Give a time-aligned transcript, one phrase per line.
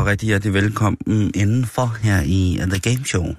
[0.00, 3.24] Og rigtig hjertelig velkommen indenfor her i The Game Show.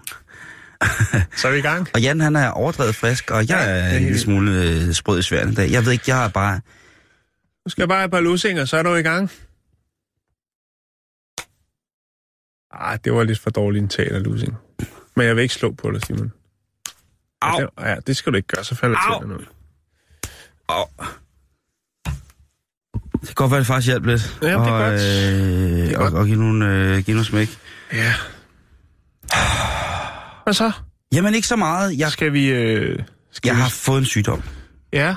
[1.39, 1.87] Så er vi i gang.
[1.93, 5.21] Og Jan han er overdrevet frisk, og jeg er en lille smule øh, sprød i
[5.21, 5.71] sværen i dag.
[5.71, 6.61] Jeg ved ikke, jeg er bare...
[7.65, 9.31] Nu skal jeg bare have et par lussinger, så er du i gang.
[12.71, 14.55] Ah, det var lidt for dårlig en taler, lussing.
[15.15, 16.33] Men jeg vil ikke slå på dig, Simon.
[17.41, 17.67] Au!
[17.79, 19.45] Ja, det, skal du ikke gøre, så falder tænderne ud.
[20.67, 20.85] Au.
[23.27, 24.37] Det kan godt være, det faktisk hjælper lidt.
[24.41, 24.93] Ja, det er og, godt.
[24.93, 26.13] Øh, Det er og, godt.
[26.13, 27.57] og give nogle, øh, give nogle smæk.
[27.93, 28.13] Ja.
[30.43, 30.71] Hvad så?
[31.13, 31.97] Jamen ikke så meget.
[31.99, 32.47] Jeg, Skal vi...
[32.49, 32.99] Øh,
[33.31, 33.61] skal jeg vi...
[33.61, 34.41] har fået en sygdom.
[34.93, 35.15] Ja,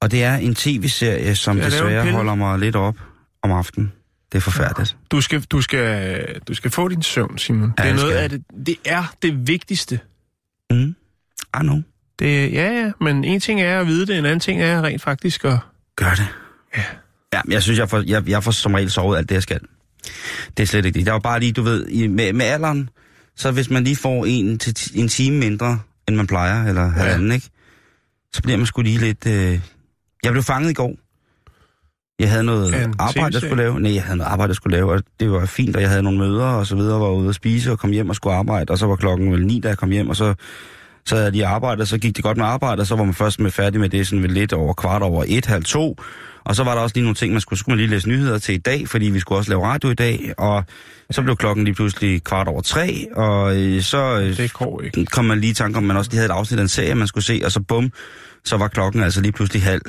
[0.00, 2.96] Og det er en tv-serie, som desværre holder mig lidt op
[3.42, 3.92] om aftenen.
[4.32, 4.96] Det er forfærdeligt.
[5.10, 7.74] du skal, du skal, du skal få din søvn, Simon.
[7.78, 8.42] Ja, det er noget af det...
[8.66, 10.00] Det er det vigtigste.
[10.70, 10.94] Mm.
[11.54, 11.82] I know.
[12.18, 15.02] Det, ja, ja, men en ting er at vide det, en anden ting er rent
[15.02, 15.58] faktisk at...
[15.96, 16.26] Gør det.
[16.76, 16.82] Ja.
[17.32, 19.42] Ja, men jeg synes, jeg får, jeg, jeg får som regel sovet alt det, jeg
[19.42, 19.60] skal.
[20.56, 21.06] Det er slet ikke det.
[21.06, 22.90] Det er jo bare lige, du ved, med, med alderen,
[23.36, 26.82] så hvis man lige får en, til, ti- en time mindre, end man plejer, eller
[26.82, 26.88] ja.
[26.88, 27.48] halvanden, ikke?
[28.34, 29.26] Så bliver man sgu lige lidt...
[29.26, 29.60] Øh...
[30.24, 30.96] Jeg blev fanget i går.
[32.18, 33.80] Jeg havde noget en arbejde, jeg skulle lave.
[33.80, 36.02] Nej, jeg havde noget arbejde, jeg skulle lave, og det var fint, og jeg havde
[36.02, 38.36] nogle møder og så videre, og var ude at spise og kom hjem og skulle
[38.36, 40.34] arbejde, og så var klokken vel ni, da jeg kom hjem, og så
[41.08, 43.14] så havde jeg lige arbejdet, så gik det godt med arbejde, og så var man
[43.14, 45.96] først med færdig med det sådan ved lidt over kvart over et, halv to.
[46.44, 48.38] Og så var der også lige nogle ting, man skulle, skulle man lige læse nyheder
[48.38, 50.64] til i dag, fordi vi skulle også lave radio i dag, og
[51.10, 55.04] så blev klokken lige pludselig kvart over tre, og øh, så øh, Det går ikke.
[55.06, 56.94] kom man lige i tanke om, man også lige havde et afsnit af en serie,
[56.94, 57.92] man skulle se, og så bum,
[58.44, 59.82] så var klokken altså lige pludselig halv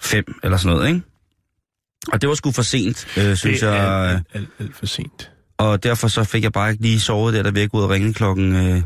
[0.00, 1.02] fem, eller sådan noget, ikke?
[2.12, 4.10] Og det var sgu for sent, øh, synes det er jeg.
[4.10, 5.30] alt, alt, alt for sent.
[5.58, 8.14] Og derfor så fik jeg bare ikke lige sovet der, der væk ud og ringe
[8.14, 8.82] klokken øh,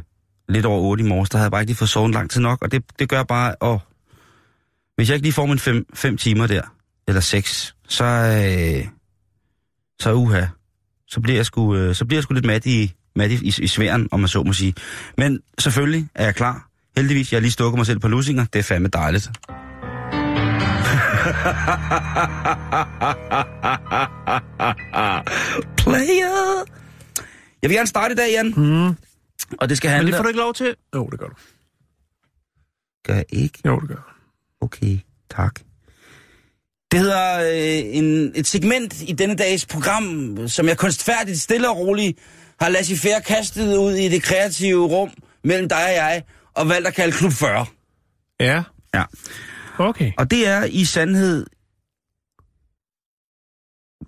[0.48, 1.30] lidt over 8 i morges.
[1.30, 3.22] Der havde jeg bare ikke lige fået sovet lang tid nok, og det, det gør
[3.22, 3.78] bare, åh,
[4.96, 6.62] hvis jeg ikke lige får mine fem, fem timer der,
[7.08, 8.86] eller seks, så, øh,
[10.00, 10.46] så uha,
[11.06, 13.54] så bliver jeg sgu, øh, så bliver jeg sgu lidt mat i, mat i, i,
[13.58, 14.74] i sværen, om man så må sige.
[15.18, 16.68] Men selvfølgelig er jeg klar.
[16.96, 18.46] Heldigvis, jeg har lige stukket mig selv på lusinger.
[18.52, 19.30] Det er fandme dejligt.
[25.82, 26.64] Player!
[27.62, 28.54] Jeg vil gerne starte i dag, Jan.
[28.56, 28.96] Mm.
[29.60, 30.10] Og det skal Men handle...
[30.12, 30.76] det får du ikke lov til.
[30.94, 31.34] Jo, det gør du.
[33.06, 33.58] Gør jeg ikke?
[33.66, 34.02] Jo, det gør du.
[34.60, 34.98] Okay,
[35.30, 35.60] tak.
[36.90, 41.76] Det hedder øh, en, et segment i denne dags program, som jeg kunstfærdigt, stille og
[41.76, 42.18] roligt
[42.60, 45.10] har ladet færre kastet ud i det kreative rum
[45.44, 46.24] mellem dig og jeg,
[46.54, 47.66] og valgt at kalde Klub 40.
[48.40, 48.62] Ja,
[48.94, 49.04] Ja.
[49.78, 50.12] okay.
[50.18, 51.46] Og det er i sandhed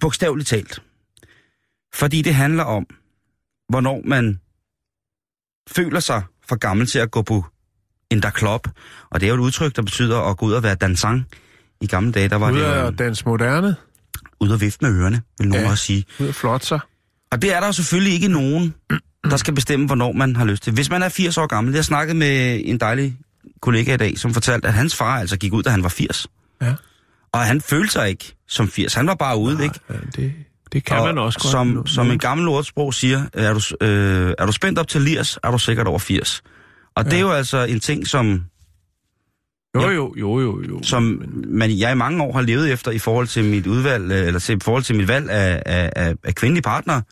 [0.00, 0.82] bogstaveligt talt.
[1.94, 2.86] Fordi det handler om,
[3.68, 4.40] hvornår man
[5.70, 7.44] føler sig for gammel til at gå på
[8.10, 8.68] en der klub.
[9.10, 11.26] Og det er jo et udtryk, der betyder at gå ud og være dansang.
[11.80, 13.76] I gamle dage, der var Ud det jo at danse moderne.
[14.40, 15.70] ud og vifte med ørerne, vil nogen Ja.
[15.70, 16.04] også sige.
[16.20, 16.80] Ud af flot sig.
[17.32, 18.74] Og det er der jo selvfølgelig ikke nogen,
[19.30, 20.72] der skal bestemme, hvornår man har lyst til.
[20.72, 23.16] Hvis man er 80 år gammel, jeg snakkede med en dejlig
[23.60, 26.26] kollega i dag, som fortalte, at hans far altså gik ud, da han var 80.
[26.62, 26.74] Ja.
[27.32, 28.94] Og han følte sig ikke som 80.
[28.94, 29.80] Han var bare ude, ikke?
[29.90, 30.32] Ja, det,
[30.72, 31.50] det kan man også godt.
[31.50, 35.38] Som, som en gammel ordsprog siger, er du, øh, er du spændt op til 80,
[35.44, 36.42] er du sikkert over 80.
[36.96, 37.10] Og ja.
[37.10, 38.44] det er jo altså en ting, som,
[39.74, 40.82] Jo, jo, jo, jo, jo.
[40.82, 44.26] som man, jeg i mange år har levet efter i forhold til mit udvalg, øh,
[44.26, 47.02] eller til, i forhold til mit valg af, af, af, af kvindelige partnere.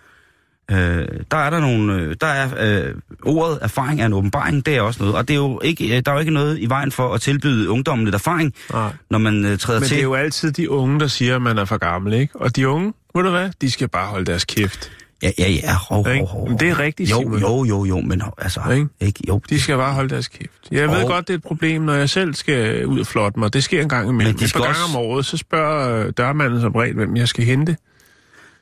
[0.71, 2.49] Øh, der er der nogle, øh, der er
[2.87, 5.17] øh, ordet erfaring er en åbenbaring, det er også noget.
[5.17, 7.21] Og det er jo ikke, øh, der er jo ikke noget i vejen for at
[7.21, 8.93] tilbyde ungdommen lidt erfaring, Nej.
[9.11, 9.95] når man øh, træder Men til.
[9.95, 12.37] det er jo altid de unge, der siger, at man er for gammel, ikke?
[12.37, 14.91] Og de unge, ved du hvad, de skal bare holde deres kæft.
[15.23, 15.75] Ja, ja, ja.
[15.75, 17.41] Hov, hov, hov, Men det er rigtigt, Jo, Simon.
[17.41, 18.87] jo, jo, jo, men altså, Ikke?
[19.01, 19.41] ikke, jo.
[19.51, 20.51] De skal bare holde deres kæft.
[20.71, 23.39] Jeg ved Og- godt, det er et problem, når jeg selv skal ud og flotte
[23.41, 23.53] mig.
[23.53, 24.35] Det sker en gang imellem.
[24.35, 27.17] Men de Et par gange også- om året, så spørger øh, dørmanden som regel, hvem
[27.17, 27.77] jeg skal hente.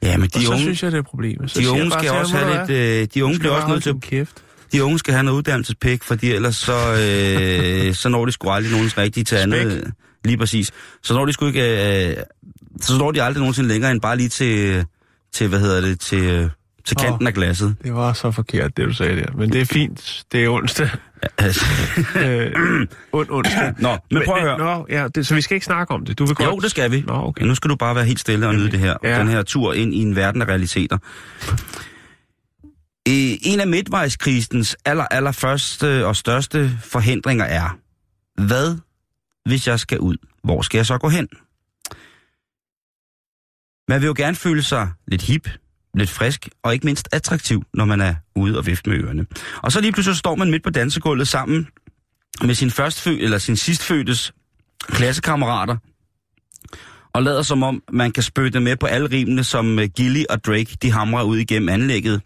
[0.02, 1.50] Ja, men Og de så unge, synes jeg, det er problemet.
[1.50, 3.69] Så de jeg unge skal til også have "Ved lidt, øh, de unge bliver også
[3.69, 4.32] nødt til, kæft.
[4.72, 8.72] de unge skal have noget uddannelsespæk, fordi ellers så, øh, så når de sgu aldrig
[8.72, 9.93] nogens rigtige til andet.
[10.25, 10.70] Lige præcis.
[11.02, 12.16] Så når de sgu ikke, øh,
[12.81, 14.85] så når de aldrig nogensinde længere end bare lige til,
[15.33, 16.51] til hvad hedder det, til,
[16.85, 17.77] til kanten af glasset.
[17.85, 19.33] Det var så forkert, det du sagde der.
[19.37, 20.25] Men det er fint.
[20.33, 20.89] Det er onsdag.
[21.39, 21.65] Altså,
[22.25, 23.75] øh, ond onsdag.
[23.79, 24.59] Nå, men prøv at høre.
[24.59, 26.19] Nå, ja, det, så vi skal ikke snakke om det.
[26.19, 26.49] Du vil godt...
[26.49, 27.05] Jo, det skal vi.
[27.07, 27.45] Nå, okay.
[27.45, 28.97] Nu skal du bare være helt stille og nyde det her.
[29.05, 29.19] Ja.
[29.19, 30.99] Den her tur ind i en verden af realiteter.
[33.09, 37.79] Øh, En af midtvejskrisens aller, aller første og største forhindringer er,
[38.47, 38.77] hvad
[39.47, 40.17] hvis jeg skal ud?
[40.45, 41.29] Hvor skal jeg så gå hen?
[43.88, 45.49] Man vil jo gerne føle sig lidt hip,
[45.94, 49.26] lidt frisk og ikke mindst attraktiv, når man er ude og vifte med ørerne.
[49.62, 51.69] Og så lige pludselig står man midt på dansegulvet sammen
[52.43, 54.32] med sin førstfø eller sin sidstfødtes
[54.88, 55.76] klassekammerater,
[57.14, 60.44] og lader som om, man kan spøtte med på alle rimene, som øh, Gilly og
[60.44, 62.23] Drake, de hamrer ud igennem anlægget,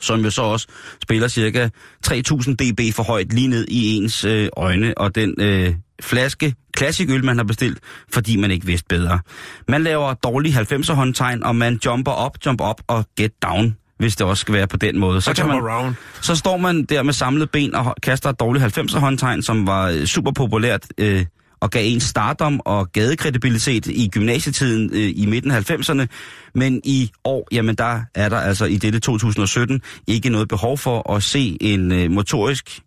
[0.00, 0.66] som jo så også
[1.02, 1.68] spiller cirka
[2.02, 7.10] 3000 dB for højt lige ned i ens øh, øjne, og den øh, flaske classic
[7.10, 7.78] øl, man har bestilt,
[8.12, 9.20] fordi man ikke vidste bedre.
[9.68, 14.16] Man laver dårlige 90'er håndtegn, og man jumper op, jump op og get down, hvis
[14.16, 15.20] det også skal være på den måde.
[15.20, 15.56] Så kan man...
[15.56, 15.94] around.
[16.22, 20.04] så står man der med samlede ben og kaster et dårligt 90'er håndtegn, som var
[20.06, 21.24] super populært øh,
[21.66, 26.06] og gav en stardom og gadekredibilitet i gymnasietiden øh, i midten af 90'erne.
[26.54, 31.12] Men i år, jamen der er der altså i dette 2017 ikke noget behov for
[31.12, 32.80] at se en øh, motorisk,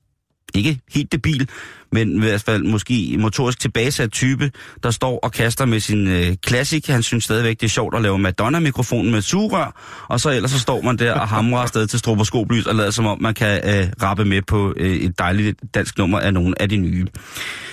[0.56, 1.50] ikke helt debil,
[1.92, 4.52] men i hvert fald måske motorisk tilbagesat type,
[4.84, 6.88] der står og kaster med sin øh, klassik.
[6.88, 10.60] Han synes stadigvæk, det er sjovt at lave Madonna-mikrofonen med sugerør, og så ellers så
[10.60, 13.88] står man der og hamrer afsted til stroboskoplys og lader som om, man kan øh,
[14.04, 17.08] rappe med på øh, et dejligt dansk nummer af nogle af de nye.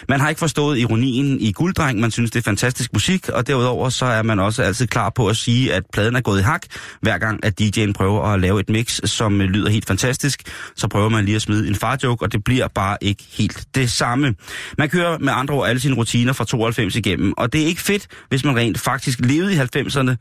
[0.09, 3.89] Man har ikke forstået ironien i Gulddreng, man synes, det er fantastisk musik, og derudover
[3.89, 6.63] så er man også altid klar på at sige, at pladen er gået i hak,
[7.01, 10.43] hver gang at DJ'en prøver at lave et mix, som øh, lyder helt fantastisk,
[10.77, 13.91] så prøver man lige at smide en farjoke, og det bliver bare ikke helt det
[13.91, 14.06] samme.
[14.79, 17.81] Man kører med andre ord alle sine rutiner fra 92 igennem, og det er ikke
[17.81, 20.17] fedt, hvis man rent faktisk levede i 90'erne.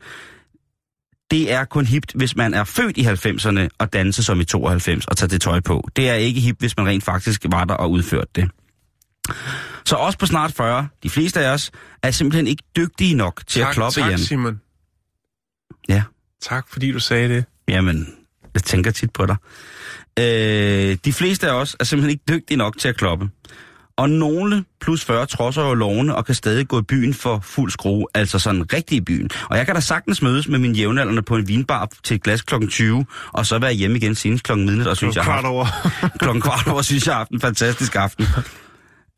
[1.30, 5.06] Det er kun hipt, hvis man er født i 90'erne og danser som i 92
[5.06, 5.88] og tager det tøj på.
[5.96, 8.50] Det er ikke hipt, hvis man rent faktisk var der og udførte det.
[9.84, 11.70] Så også på snart 40, de fleste af os,
[12.02, 14.18] er simpelthen ikke dygtige nok til tak, at kloppe tak, hjem.
[14.18, 14.60] Simon.
[15.88, 16.02] Ja.
[16.42, 17.44] Tak, fordi du sagde det.
[17.68, 18.14] Jamen,
[18.54, 19.36] jeg tænker tit på dig.
[20.18, 23.28] Øh, de fleste af os er simpelthen ikke dygtige nok til at kloppe.
[23.96, 27.70] Og nogle plus 40 trodser jo lovene og kan stadig gå i byen for fuld
[27.70, 29.30] skrue, altså sådan rigtig i byen.
[29.50, 32.42] Og jeg kan da sagtens mødes med mine jævnaldrende på en vinbar til et glas
[32.42, 35.44] klokken 20, og så være hjemme igen senest klokken midnat, og synes jeg, har Kvart
[35.44, 35.66] over.
[36.18, 38.26] klokken kvart over, synes jeg har haft en fantastisk aften.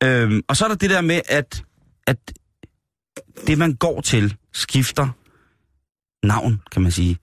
[0.04, 1.64] øhm, og så er der det der med, at,
[2.06, 2.32] at
[3.46, 5.08] det man går til skifter
[6.26, 7.19] navn, kan man sige.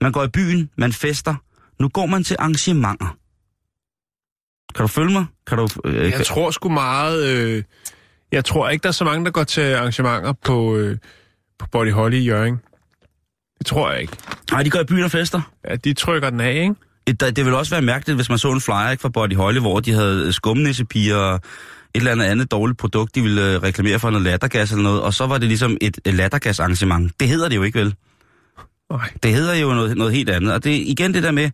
[0.00, 1.34] Man går i byen, man fester.
[1.80, 3.16] Nu går man til arrangementer.
[4.74, 5.26] Kan du følge mig?
[5.46, 7.26] Kan du, øh, Jeg tror sgu meget...
[7.26, 7.62] Øh,
[8.32, 10.98] jeg tror ikke, der er så mange, der går til arrangementer på, øh,
[11.58, 12.60] på Body Holly i Jørgen.
[13.58, 14.16] Det tror jeg ikke.
[14.50, 15.40] Nej, de går i byen og fester.
[15.68, 16.74] Ja, de trykker den af, ikke?
[17.06, 19.58] Det, det ville også være mærkeligt, hvis man så en flyer ikke, fra Body Holly,
[19.58, 21.40] hvor de havde skumnissepiger og et
[21.94, 25.14] eller andet andet dårligt produkt, de ville øh, reklamere for noget lattergas eller noget, og
[25.14, 27.20] så var det ligesom et, lattergasarrangement.
[27.20, 27.94] Det hedder det jo ikke, vel?
[28.90, 29.10] Nej.
[29.22, 30.52] Det hedder jo noget, noget helt andet.
[30.52, 31.50] Og det er igen det der med,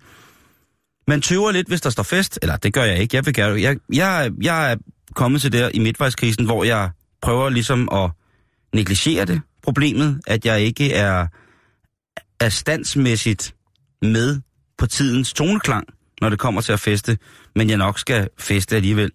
[1.09, 2.39] man tøver lidt, hvis der står fest.
[2.43, 3.17] Eller det gør jeg ikke.
[3.17, 4.77] Jeg, vil gerne, jeg, jeg, jeg er
[5.15, 6.91] kommet til der i midtvejskrisen, hvor jeg
[7.23, 8.11] prøver ligesom at
[8.75, 9.41] negligere det.
[9.63, 11.27] Problemet, at jeg ikke er,
[12.41, 13.55] er standsmæssigt
[14.03, 14.41] med
[14.79, 15.87] på tidens toneklang,
[16.21, 17.19] når det kommer til at feste.
[17.55, 19.11] Men jeg nok skal feste alligevel.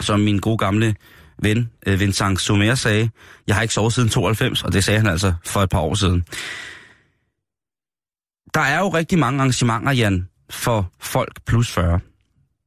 [0.00, 0.94] Som min gode gamle
[1.42, 3.10] ven, øh, Vincent Sommer sagde,
[3.46, 5.94] jeg har ikke sovet siden 92, og det sagde han altså for et par år
[5.94, 6.24] siden.
[8.54, 12.00] Der er jo rigtig mange arrangementer, Jan, for folk plus 40.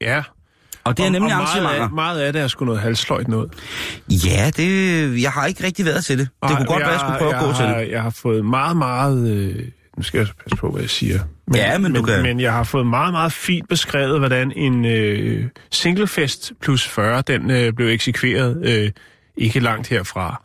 [0.01, 0.23] Ja.
[0.83, 1.83] Og det er Og- nemlig og meget arrangementer.
[1.85, 3.53] af, meget af det er sgu noget halsløjt noget.
[4.09, 6.27] Ja, det, jeg har ikke rigtig været til det.
[6.43, 7.91] Det Ej, kunne godt være, jeg skulle prøve jeg at gå til har, det.
[7.91, 9.29] Jeg har fået meget, meget...
[9.29, 9.65] Øh,
[9.97, 11.19] nu skal jeg passe på, hvad jeg siger.
[11.47, 14.85] Men, Ja, men du kan- Men jeg har fået meget, meget fint beskrevet, hvordan en
[14.85, 18.91] øh, singlefest plus 40, den øh, blev eksekveret øh,
[19.37, 20.41] ikke langt herfra.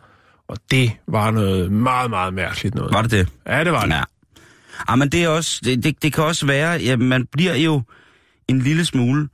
[0.48, 2.92] Og det var noget meget, meget mærkeligt noget.
[2.92, 3.28] Var det det?
[3.46, 3.90] Ja, det var det.
[3.94, 4.02] Ja.
[4.88, 7.82] Ah, men det, er også, det, det, det kan også være, at man bliver jo
[8.48, 9.28] en lille smule...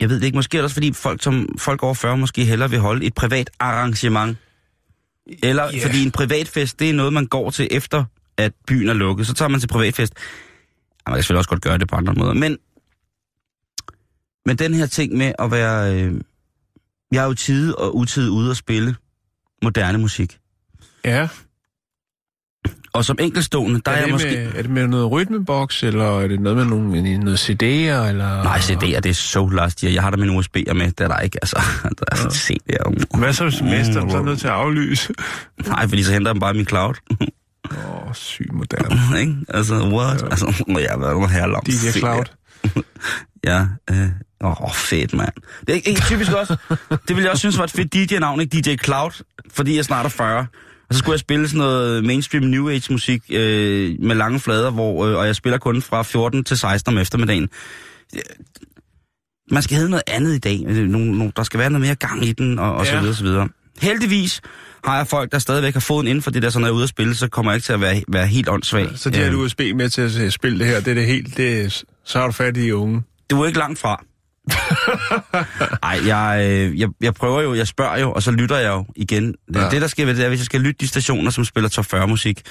[0.00, 2.44] Jeg ved det ikke, måske er det også fordi folk, som, folk over 40 måske
[2.44, 4.38] hellere vil holde et privat arrangement.
[5.42, 5.72] Eller Ja.
[5.72, 5.82] yeah.
[5.82, 8.04] fordi en privatfest, det er noget, man går til efter,
[8.36, 9.26] at byen er lukket.
[9.26, 10.14] Så tager man til privatfest.
[10.16, 12.34] Ja, man kan selvfølgelig også godt gøre det på andre måder.
[12.34, 12.58] Men,
[14.46, 15.94] men den her ting med at være...
[15.94, 16.20] Øh,
[17.12, 18.96] jeg er jo tid og utid ude at spille
[19.62, 20.38] moderne musik.
[21.04, 21.28] Ja.
[22.96, 24.28] Og som enkeltstående, der er, er, jeg måske...
[24.28, 28.42] med, er det med noget rytmeboks, eller er det noget med nogle, noget CD'er, eller...
[28.42, 29.92] Nej, CD'er, det er så last year.
[29.92, 31.62] Jeg har der mine USB'er med, det er der ikke, altså.
[31.98, 33.18] Der er sådan CD'er.
[33.18, 35.12] Hvad så hvis mester, Mm, så er nødt til at aflyse?
[35.66, 36.94] Nej, fordi så henter dem bare min cloud.
[37.70, 39.18] Åh, oh, syg moderne.
[39.20, 39.34] ikke?
[39.48, 40.22] Altså, what?
[40.22, 40.26] Ja.
[40.26, 42.24] Altså, må jeg være noget herre DJ Cloud.
[43.44, 44.08] Ja, øh,
[44.44, 45.32] Åh, oh, fedt, mand.
[45.66, 46.56] Det er ikke typisk også.
[46.90, 49.22] Det ville jeg også synes var et fedt DJ-navn, ikke DJ Cloud,
[49.54, 50.46] fordi jeg snart er 40.
[50.88, 54.70] Og så skulle jeg spille sådan noget mainstream New Age musik øh, med lange flader,
[54.70, 57.48] hvor, øh, og jeg spiller kun fra 14 til 16 om eftermiddagen.
[59.50, 60.60] Man skal have noget andet i dag.
[60.60, 62.90] Nogle, der skal være noget mere gang i den, og, og ja.
[62.90, 63.48] så videre, så videre.
[63.80, 64.40] Heldigvis
[64.84, 66.76] har jeg folk, der stadigvæk har fået inden for det der, så når jeg er
[66.76, 68.88] ude at spille, så kommer jeg ikke til at være, være helt åndssvag.
[68.94, 71.36] Så de har du USB med til at spille det her, det er det helt,
[71.36, 73.02] det, så har du fat i unge.
[73.30, 74.04] Du er ikke langt fra.
[75.82, 78.84] Nej, jeg, øh, jeg, jeg prøver jo, jeg spørger jo, og så lytter jeg jo
[78.96, 79.34] igen.
[79.48, 79.70] Det, ja.
[79.70, 81.86] det der sker ved det er, hvis jeg skal lytte de stationer, som spiller top
[81.86, 82.42] 40 musik,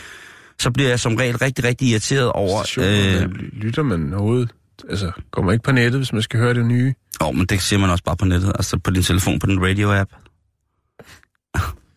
[0.59, 2.63] så bliver jeg som regel rigtig, rigtig irriteret over...
[2.63, 4.51] Stationer, øh, lytter man overhovedet?
[4.89, 6.93] Altså, kommer ikke på nettet, hvis man skal høre det nye?
[7.21, 9.47] Åh, oh, men det ser man også bare på nettet, altså på din telefon, på
[9.51, 10.11] den radio-app.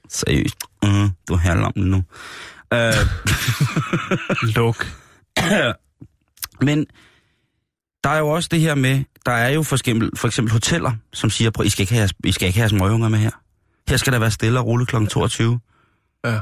[0.09, 0.57] Seriøst.
[0.83, 2.03] Uh, du handler om det nu.
[2.75, 3.07] Uh,
[4.57, 4.87] Luk.
[6.67, 6.87] men
[8.09, 10.93] der er jo også det her med, der er jo for eksempel, for eksempel hoteller,
[11.13, 13.31] som siger, I skal ikke have, I skal ikke have småunger med her.
[13.89, 15.07] Her skal der være stille og roligt kl.
[15.07, 15.61] 22.
[16.25, 16.39] Ja.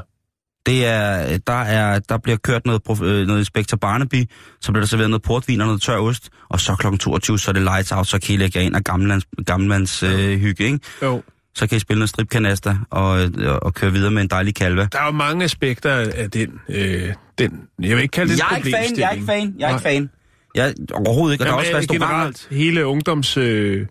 [0.65, 4.25] Det er, der, er, der bliver kørt noget, øh, noget Inspector Barnaby,
[4.61, 6.97] så bliver der serveret noget portvin og noget tør ost, og så kl.
[6.97, 10.39] 22, så er det lights out, så kan I lægge ind af gammelmands, gammelmands øh,
[10.39, 10.79] hygge, ikke?
[11.01, 11.23] Jo.
[11.55, 13.09] Så kan I spille noget stripkanaster og,
[13.45, 14.87] og, og køre videre med en dejlig kalve.
[14.91, 18.47] Der er jo mange aspekter af den, øh, den jeg vil ikke kalde det jeg
[18.51, 20.09] er ikke fan, jeg er ikke fan, jeg er ikke fan.
[20.57, 23.37] Jeg, overhovedet ikke, og der er også generelt hele ungdoms...
[23.37, 23.87] Øh...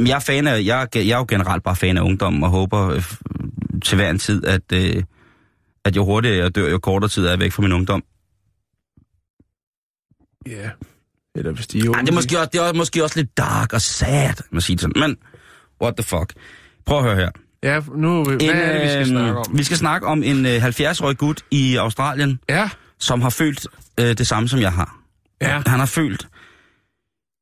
[0.00, 2.88] Jeg er, fan af, jeg, jeg er jo generelt bare fan af ungdommen, og håber
[2.88, 3.02] øh,
[3.84, 5.02] til hver en tid, at, øh,
[5.84, 8.04] at jo hurtigere jeg dør, jo kortere tid er jeg væk fra min ungdom.
[10.46, 10.70] Ja,
[11.34, 11.98] eller hvis de er unge.
[11.98, 14.78] Ej, det, er måske også, det er måske også lidt dark og sad, man siger
[14.78, 15.00] sådan.
[15.00, 15.16] Men,
[15.82, 16.32] what the fuck.
[16.86, 17.30] Prøv at høre her.
[17.62, 19.58] Ja, nu, hvad en, er det, vi skal snakke om?
[19.58, 22.70] Vi skal snakke om en øh, 70-årig gut i Australien, ja.
[22.98, 23.66] som har følt
[24.00, 25.03] øh, det samme, som jeg har.
[25.40, 25.62] Ja.
[25.66, 26.28] Han har følt,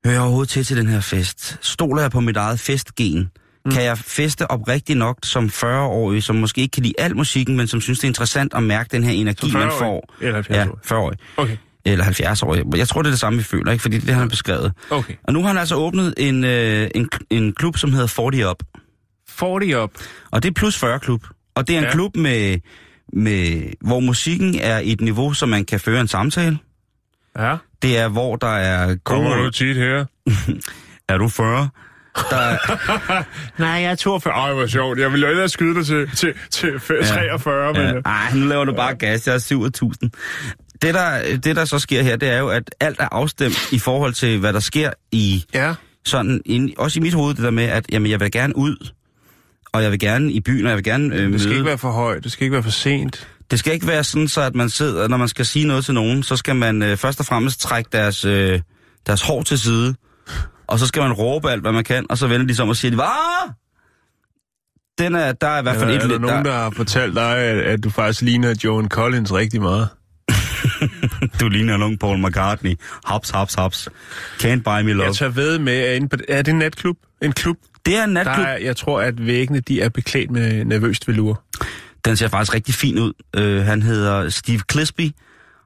[0.05, 1.59] hører jeg overhovedet til til den her fest?
[1.61, 3.31] Stoler jeg på mit eget festgen?
[3.65, 3.71] Mm.
[3.73, 7.67] Kan jeg feste oprigtigt nok som 40-årig, som måske ikke kan lide al musikken, men
[7.67, 10.15] som synes, det er interessant at mærke den her energi, man får?
[10.21, 11.19] Eller 70 Ja, 40-årig.
[11.37, 11.57] Okay.
[11.85, 12.77] Eller 70-årig.
[12.77, 13.83] Jeg tror, det er det samme, vi føler, ikke?
[13.83, 14.73] Fordi det er det, han har beskrevet.
[14.91, 15.15] Okay.
[15.25, 18.63] Og nu har han altså åbnet en, øh, en, en klub, som hedder 40 Up.
[19.29, 19.91] 40 Up.
[20.31, 21.27] Og det er plus 40 klub.
[21.55, 21.93] Og det er en ja.
[21.93, 22.59] klub, med,
[23.13, 26.59] med, hvor musikken er i et niveau, så man kan føre en samtale.
[27.39, 27.57] Ja.
[27.83, 28.97] Det er, hvor der er...
[29.05, 30.05] Kommer du tit her?
[31.09, 31.69] er du 40?
[32.31, 32.59] Der er...
[33.63, 34.35] Nej, jeg er 42.
[34.35, 34.99] Ej, hvor sjovt.
[34.99, 37.73] Jeg ville jo ellers skyde dig til, til, til 43, ja.
[37.73, 37.95] men...
[37.95, 38.11] Ja.
[38.11, 39.27] Ej, nu laver du bare gas.
[39.27, 39.39] Jeg er
[40.03, 40.09] 7.000.
[40.83, 43.79] Det der, det, der så sker her, det er jo, at alt er afstemt i
[43.79, 45.45] forhold til, hvad der sker i...
[45.55, 45.75] Ja.
[46.05, 48.89] Sådan, ind, også i mit hoved, det der med, at jamen, jeg vil gerne ud,
[49.73, 51.59] og jeg vil gerne i byen, og jeg vil gerne øh, Det skal møde.
[51.59, 53.29] ikke være for højt, det skal ikke være for sent.
[53.53, 55.95] Det skal ikke være sådan, så at man sidder, når man skal sige noget til
[55.95, 58.61] nogen, så skal man øh, først og fremmest trække deres, øh,
[59.07, 59.95] deres hår til side,
[60.67, 62.77] og så skal man råbe alt, hvad man kan, og så vender de som og
[62.77, 63.53] siger, hvad?
[64.99, 66.21] Den er, der er i hvert fald ja, et er lidt...
[66.21, 66.51] der nogen, der...
[66.51, 69.89] der har fortalt dig, at, at du faktisk ligner Joan Collins rigtig meget?
[71.41, 72.75] du ligner en ung Paul McCartney.
[73.05, 73.89] Hops, hops, hops.
[74.43, 75.07] Can't buy me love.
[75.07, 76.97] Jeg tager ved med, at er det en natklub?
[77.23, 77.57] En klub?
[77.87, 78.37] Det er en natklub.
[78.37, 81.43] Der er, jeg tror, at væggene de er beklædt med nervøst velur.
[82.05, 83.13] Den ser faktisk rigtig fin ud.
[83.39, 85.11] Uh, han hedder Steve Clisby,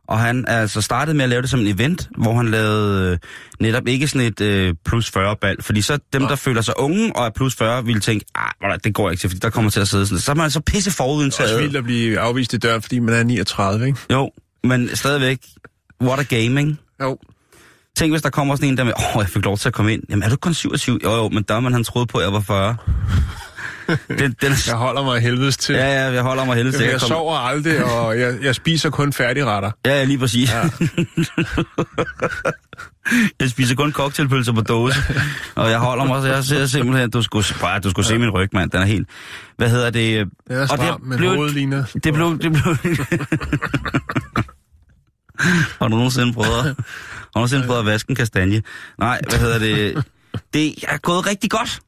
[0.09, 3.13] og han er altså startet med at lave det som en event, hvor han lavede
[3.13, 3.19] uh,
[3.61, 5.63] netop ikke sådan et uh, plus 40-bal.
[5.63, 6.29] Fordi så dem, Nå.
[6.29, 9.31] der føler sig unge og er plus 40, ville tænke, ah, det går ikke til,
[9.31, 10.21] fordi der kommer til at sidde sådan.
[10.21, 11.49] Så er man altså pisse forudindtaget.
[11.49, 13.99] Det er også vildt at blive afvist i døren, fordi man er 39, ikke?
[14.13, 14.31] Jo,
[14.65, 15.39] men stadigvæk,
[16.03, 16.81] what a gaming.
[17.03, 17.19] Jo.
[17.97, 19.75] Tænk, hvis der kommer sådan en der med, åh, oh, jeg fik lov til at
[19.75, 20.03] komme ind.
[20.11, 20.99] Jamen, er du kun 27?
[21.05, 22.77] Jo, jo, men der man han troede på, at jeg var 40.
[24.19, 24.53] den, den...
[24.67, 25.75] Jeg holder mig helvedes til.
[25.75, 26.85] Ja, ja, jeg holder mig helvedes til.
[26.85, 27.09] Jeg, jeg kom...
[27.09, 29.71] sover aldrig, og jeg, jeg spiser kun færdigretter.
[29.87, 30.53] Ja, ja, lige præcis.
[30.53, 30.63] Ja.
[33.41, 35.01] jeg spiser kun cocktailpølser på dåse,
[35.55, 38.15] og jeg holder mig, så jeg ser simpelthen, du skulle, bare, du skulle ja.
[38.15, 39.09] se min ryg, mand, den er helt,
[39.57, 40.29] hvad hedder det?
[40.49, 41.85] Det er stram, men blev, hovedet ligner.
[42.05, 42.77] Det blev, det blev,
[45.79, 48.63] har du nogensinde prøvet, har du nogensinde prøvet at vaske en kastanje?
[48.99, 50.05] Nej, hvad hedder det?
[50.55, 51.81] Det er gået rigtig godt.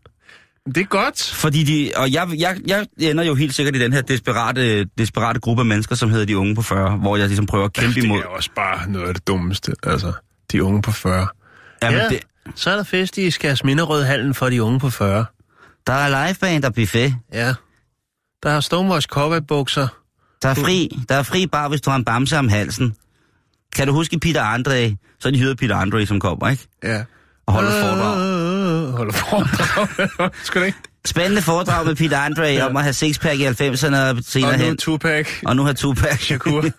[0.74, 1.32] Det er godt.
[1.34, 5.40] Fordi de, og jeg, jeg, jeg ender jo helt sikkert i den her desperate, desperate
[5.40, 8.00] gruppe af mennesker, som hedder de unge på 40, hvor jeg ligesom prøver at kæmpe
[8.00, 8.18] imod.
[8.18, 10.12] Det er også bare noget af det dummeste, altså.
[10.52, 11.26] De unge på 40.
[11.82, 12.20] Jamen, ja, det...
[12.54, 15.24] så er der fest i Skærsminderødhallen for de unge på 40.
[15.86, 17.14] Der er liveband og buffet.
[17.32, 17.54] Ja.
[18.42, 19.08] Der er Stonewash
[19.48, 19.88] bukser.
[20.42, 22.94] Der er fri, der er fri bare, hvis du har en bamse om halsen.
[23.76, 24.96] Kan du huske Peter Andre?
[25.20, 26.68] Så er de hyret Peter Andre, som kommer, ikke?
[26.82, 27.04] Ja.
[27.46, 28.27] Og holder foredrag.
[28.98, 30.30] Holder foredrag.
[30.46, 30.78] Skal det ikke?
[31.06, 32.66] Spændende foredrag med Peter Andre ja.
[32.66, 34.62] om at have sixpack i 90'erne og senere hen.
[34.62, 35.28] Og nu Tupac.
[35.46, 36.20] Og nu har Tupac.
[36.20, 36.64] Shakur.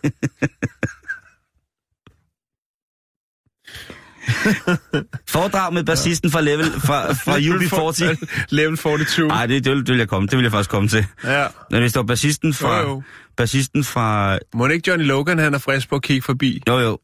[5.27, 8.25] Foredrag med bassisten fra level fra, fra UB40.
[8.49, 9.27] Level 42.
[9.27, 10.27] Nej, det, det, vil, det vil jeg komme.
[10.27, 11.05] Det vil jeg faktisk komme til.
[11.23, 11.47] Ja.
[11.71, 12.81] Men hvis det var bassisten fra...
[12.81, 13.03] Jo, jo.
[13.37, 14.37] Bassisten fra...
[14.53, 16.63] Må det ikke Johnny Logan, han er frisk på at kigge forbi?
[16.67, 16.97] Jo, jo.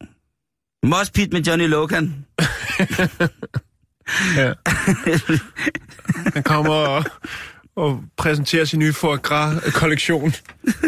[0.86, 2.24] Moss Pit med Johnny Logan.
[4.36, 4.52] Ja.
[6.34, 7.04] Han kommer og,
[7.76, 10.32] og præsenterer sin nye foie gras-kollektion.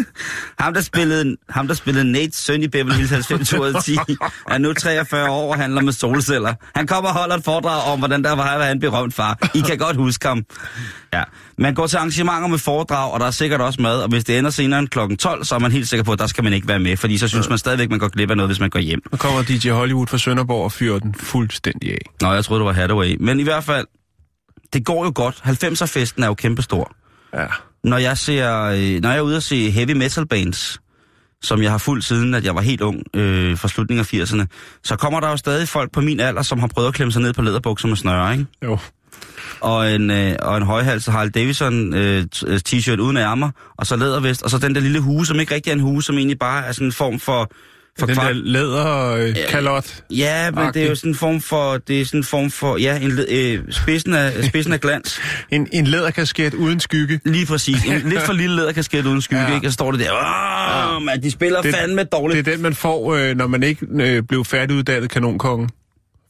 [0.61, 3.97] Ham, der spillede, ham, der spillede Nates søn i Beverly Hills 90210,
[4.51, 6.55] er nu 43 år og handler med solceller.
[6.75, 9.51] Han kommer og holder et foredrag om, hvordan der var at være en berømt far.
[9.55, 10.45] I kan godt huske ham.
[11.13, 11.23] Ja.
[11.59, 14.39] Man går til arrangementer med foredrag, og der er sikkert også mad, og hvis det
[14.39, 14.99] ender senere end kl.
[15.17, 17.19] 12, så er man helt sikker på, at der skal man ikke være med, fordi
[17.19, 19.03] så synes man stadigvæk, man går glip af noget, hvis man går hjem.
[19.13, 21.99] Nu kommer DJ Hollywood fra Sønderborg og fyrer den fuldstændig af.
[22.21, 23.17] Nå, jeg troede, det var Hathaway.
[23.21, 23.87] Men i hvert fald,
[24.73, 25.35] det går jo godt.
[25.45, 26.97] 90'er-festen er jo kæmpestor.
[27.35, 27.47] Ja.
[27.85, 30.81] Når jeg ser, øh, når jeg er ude og se heavy metal bands,
[31.43, 34.47] som jeg har fulgt siden, at jeg var helt ung, øh, fra slutningen af 80'erne,
[34.85, 37.23] så kommer der jo stadig folk på min alder, som har prøvet at klemme sig
[37.23, 38.47] ned på læderbukser med snøre, ikke?
[38.65, 38.79] Jo.
[39.61, 43.97] Og en, øh, og en højhals Harley Davidson øh, øh, t-shirt uden ærmer, og så
[43.97, 46.39] lædervest, og så den der lille hue, som ikke rigtig er en hue, som egentlig
[46.39, 47.51] bare er sådan en form for...
[47.99, 50.03] for Den der læder øh, kalot.
[50.11, 52.77] Ja, men det er jo sådan en form for, det er sådan en form for,
[52.77, 55.21] ja, en, øh, spidsen, af, spidsen af glans.
[55.51, 57.21] En, en læderkasket uden skygge.
[57.25, 57.85] Lige præcis.
[57.85, 59.49] En lidt for lille læderkasket uden skygge, Ja.
[59.49, 59.55] ja.
[59.55, 59.67] ikke?
[59.67, 60.13] Og så står det der,
[60.97, 62.45] åh, man, de spiller det, fandme dårligt.
[62.47, 65.71] Det er den, man får, øh, når man ikke øh, blev færdiguddannet kanonkongen.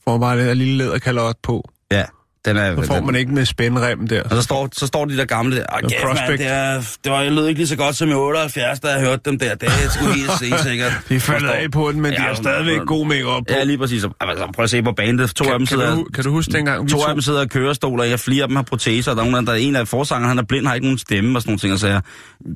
[0.03, 1.69] Får man bare den der lille læderkalot på.
[1.91, 2.03] Ja,
[2.45, 2.75] den er...
[2.75, 4.23] Så får den, man ikke med spænderem der.
[4.23, 6.47] Og så står, så står de der gamle der, "Åh, The kæft, mand, Prospect." det,
[6.47, 9.21] er, det var, jeg lød ikke lige så godt som i 78, da jeg hørte
[9.25, 9.55] dem der.
[9.55, 10.91] Det er sgu helt sikkert.
[11.09, 13.53] De falder af på den, men de Ja, har stadigvæk god make-up på.
[13.53, 14.05] Ja, lige præcis.
[14.21, 15.35] Altså, prøv at se på bandet.
[15.35, 15.95] To af dem Kan, kan, sidder...
[15.95, 18.47] du, kan du huske dengang, vi To af dem sidder i kørestoler, og flere af
[18.47, 20.73] dem har proteser, der er, nogen, der er en af forsangerne, han er blind, har
[20.73, 22.01] ikke nogen stemme og sådan nogle ting, og så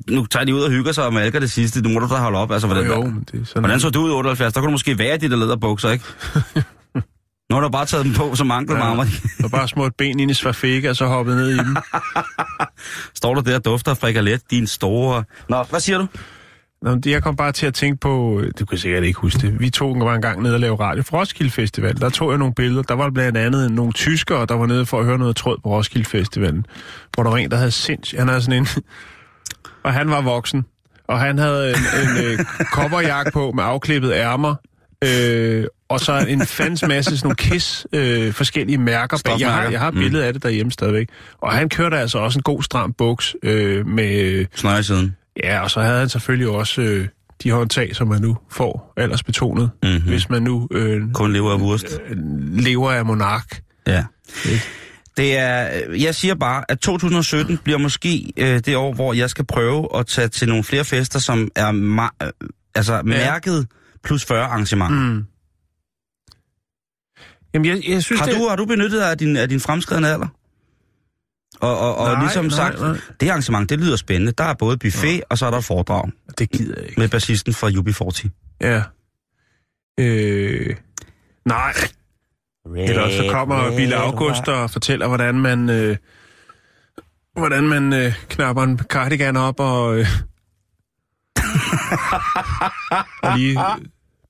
[0.08, 2.14] nu tager de ud og hygger sig og malker det sidste, nu må du da
[2.14, 3.62] holde op, altså, hvordan, Jo, jo, det er sådan...
[3.62, 4.52] hvordan så du ud i 78?
[4.54, 6.04] Der kunne du måske være i de der læderbukser, ikke?
[7.54, 9.06] nu har du bare taget dem på som ankelmarmer.
[9.44, 11.76] Og bare smurt ben ind i svafega, og så hoppet ned i dem.
[13.14, 15.24] Står du der og dufter af frikalet, din store...
[15.48, 16.06] Nå, hvad siger du?
[16.82, 19.70] Nå, jeg kom bare til at tænke på, du kan sikkert ikke huske det, vi
[19.70, 22.00] tog en gang ned og lavede radio for Roskilde Festival.
[22.00, 22.82] Der tog jeg nogle billeder.
[22.82, 25.68] Der var blandt andet nogle tyskere, der var nede for at høre noget tråd på
[25.68, 26.66] Roskilde Festivalen.
[27.14, 28.14] Hvor der var en, der havde sinds...
[28.18, 28.68] Han havde sådan en...
[29.84, 30.64] og han var voksen.
[31.08, 32.38] Og han havde en, en øh,
[32.76, 34.54] kopperjakke på med afklippet ærmer.
[35.06, 39.20] Øh, og så en fandens masse sådan nogle kiss, øh, forskellige mærker.
[39.24, 39.40] bag.
[39.40, 40.26] Jeg har, jeg har et billede mm.
[40.26, 41.08] af det derhjemme stadigvæk.
[41.40, 44.20] Og han kørte altså også en god stram buks øh, med...
[44.20, 45.16] Øh, Snøje siden.
[45.44, 47.08] Ja, og så havde han selvfølgelig også øh,
[47.42, 49.92] de håndtag, som man nu får aldersbetonet, Mhm.
[49.92, 50.08] mm-hmm.
[50.08, 52.00] hvis man nu øh, Kun lever af wurst.
[52.10, 52.16] øh,
[52.58, 53.60] lever af monark.
[53.86, 54.04] Ja.
[55.16, 59.44] Det er, jeg siger bare, at 2017 bliver måske øh, det år, hvor jeg skal
[59.46, 62.30] prøve at tage til nogle flere fester, som er ma- øh,
[62.74, 63.66] altså mærket
[64.04, 64.94] plus 40 arrangement.
[64.94, 65.24] Mm.
[67.54, 68.36] Jamen, jeg, jeg synes, Har, det...
[68.36, 70.26] du, har du benyttet dig af din, af din fremskridende alder?
[71.60, 72.96] Og, og, og Nej, ligesom nej, sagt, nej.
[73.20, 74.32] det arrangement, det lyder spændende.
[74.32, 77.00] Der er både buffet, og så er der et foredrag Det gider jeg ikke.
[77.00, 78.28] med bassisten fra UB40.
[78.60, 78.82] Ja.
[80.00, 80.76] Øh...
[81.46, 81.74] Nej.
[82.76, 85.70] Eller så kommer Bille August og fortæller, hvordan man...
[85.70, 85.96] Øh,
[87.38, 89.98] hvordan man øh, knapper en cardigan op og...
[89.98, 90.06] Øh,
[93.22, 93.58] og lige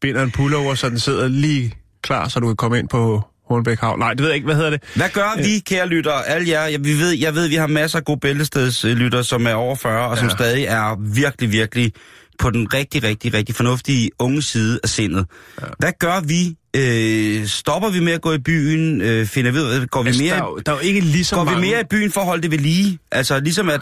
[0.05, 3.81] binder en pullover, så den sidder lige klar, så du kan komme ind på Hornbæk
[3.81, 3.99] Havn.
[3.99, 4.45] Nej, det ved jeg ikke.
[4.45, 4.83] Hvad hedder det?
[4.97, 6.29] Hvad gør vi, kære lyttere?
[6.29, 9.55] Alle jer, jeg, vi ved, jeg ved, vi har masser af gode bæltestedslyttere, som er
[9.55, 10.35] over 40, og som Ja.
[10.35, 11.93] stadig er virkelig, virkelig
[12.39, 15.27] på den rigtig, rigtig, rigtig fornuftige unge side af sindet.
[15.63, 15.67] Ja.
[15.79, 16.57] Hvad gør vi?
[16.77, 19.01] Øh, stopper vi med at gå i byen?
[19.01, 21.25] Øh, finder vi, går vi Altså, mere, der, er jo- der er jo ikke lige
[21.25, 21.61] så går mange...
[21.61, 22.99] vi mere i byen for at holde det ved lige?
[23.13, 23.81] Altså ligesom at...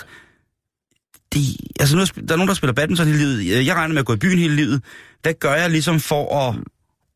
[1.34, 1.40] De,
[1.80, 3.66] altså nu, er der er nogen, der spiller badminton hele livet.
[3.66, 4.82] Jeg regner med at gå i byen hele livet.
[5.22, 6.56] Hvad gør jeg ligesom for at,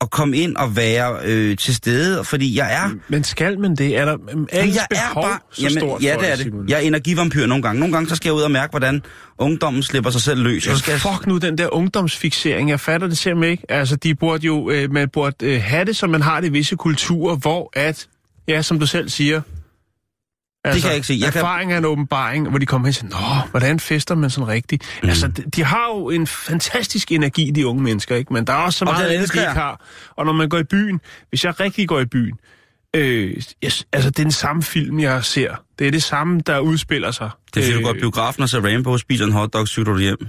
[0.01, 2.25] at komme ind og være øh, til stede?
[2.25, 2.91] Fordi jeg er...
[3.09, 3.97] Men skal man det?
[3.97, 4.17] Er der er
[4.53, 5.39] Jamen, jeg er bare...
[5.53, 6.63] så stort ja, det er Simon?
[6.63, 6.71] det.
[6.71, 7.81] Jeg er energivampyr nogle gange.
[7.81, 9.03] Nogle gange så skal jeg ud og mærke, hvordan
[9.39, 10.67] ungdommen slipper sig selv løs.
[10.67, 11.01] Og så skal jeg...
[11.01, 12.71] Fuck nu den der ungdomsfixering.
[12.71, 13.71] Jeg fatter det simpelthen ikke.
[13.73, 16.53] Altså, de burde jo, øh, man burde øh, have det, som man har det i
[16.53, 18.07] visse kulturer, hvor at,
[18.49, 19.41] ja, som du selv siger,
[20.67, 21.19] altså, kan jeg ikke se.
[21.21, 24.15] Jeg kan- erfaring er en åbenbaring, hvor de kommer hen og siger, Nå, hvordan fester
[24.15, 24.85] man sådan rigtigt?
[25.03, 25.09] Mm.
[25.09, 28.33] Altså, de, de har jo en fantastisk energi, de unge mennesker, ikke?
[28.33, 29.53] Men der er også så Og meget, andet, de ikke jeg.
[29.53, 29.81] har.
[30.17, 32.35] Og når man går i byen, hvis jeg rigtig går i byen,
[32.97, 35.55] øh, jeg, altså, det er den samme film, jeg ser.
[35.79, 37.31] Det er det samme, der udspiller sig.
[37.55, 39.93] Det er, fordi du Øh, går i biografen og ser Rainbow, spiser en hotdog, cykler
[39.95, 40.27] du hjem.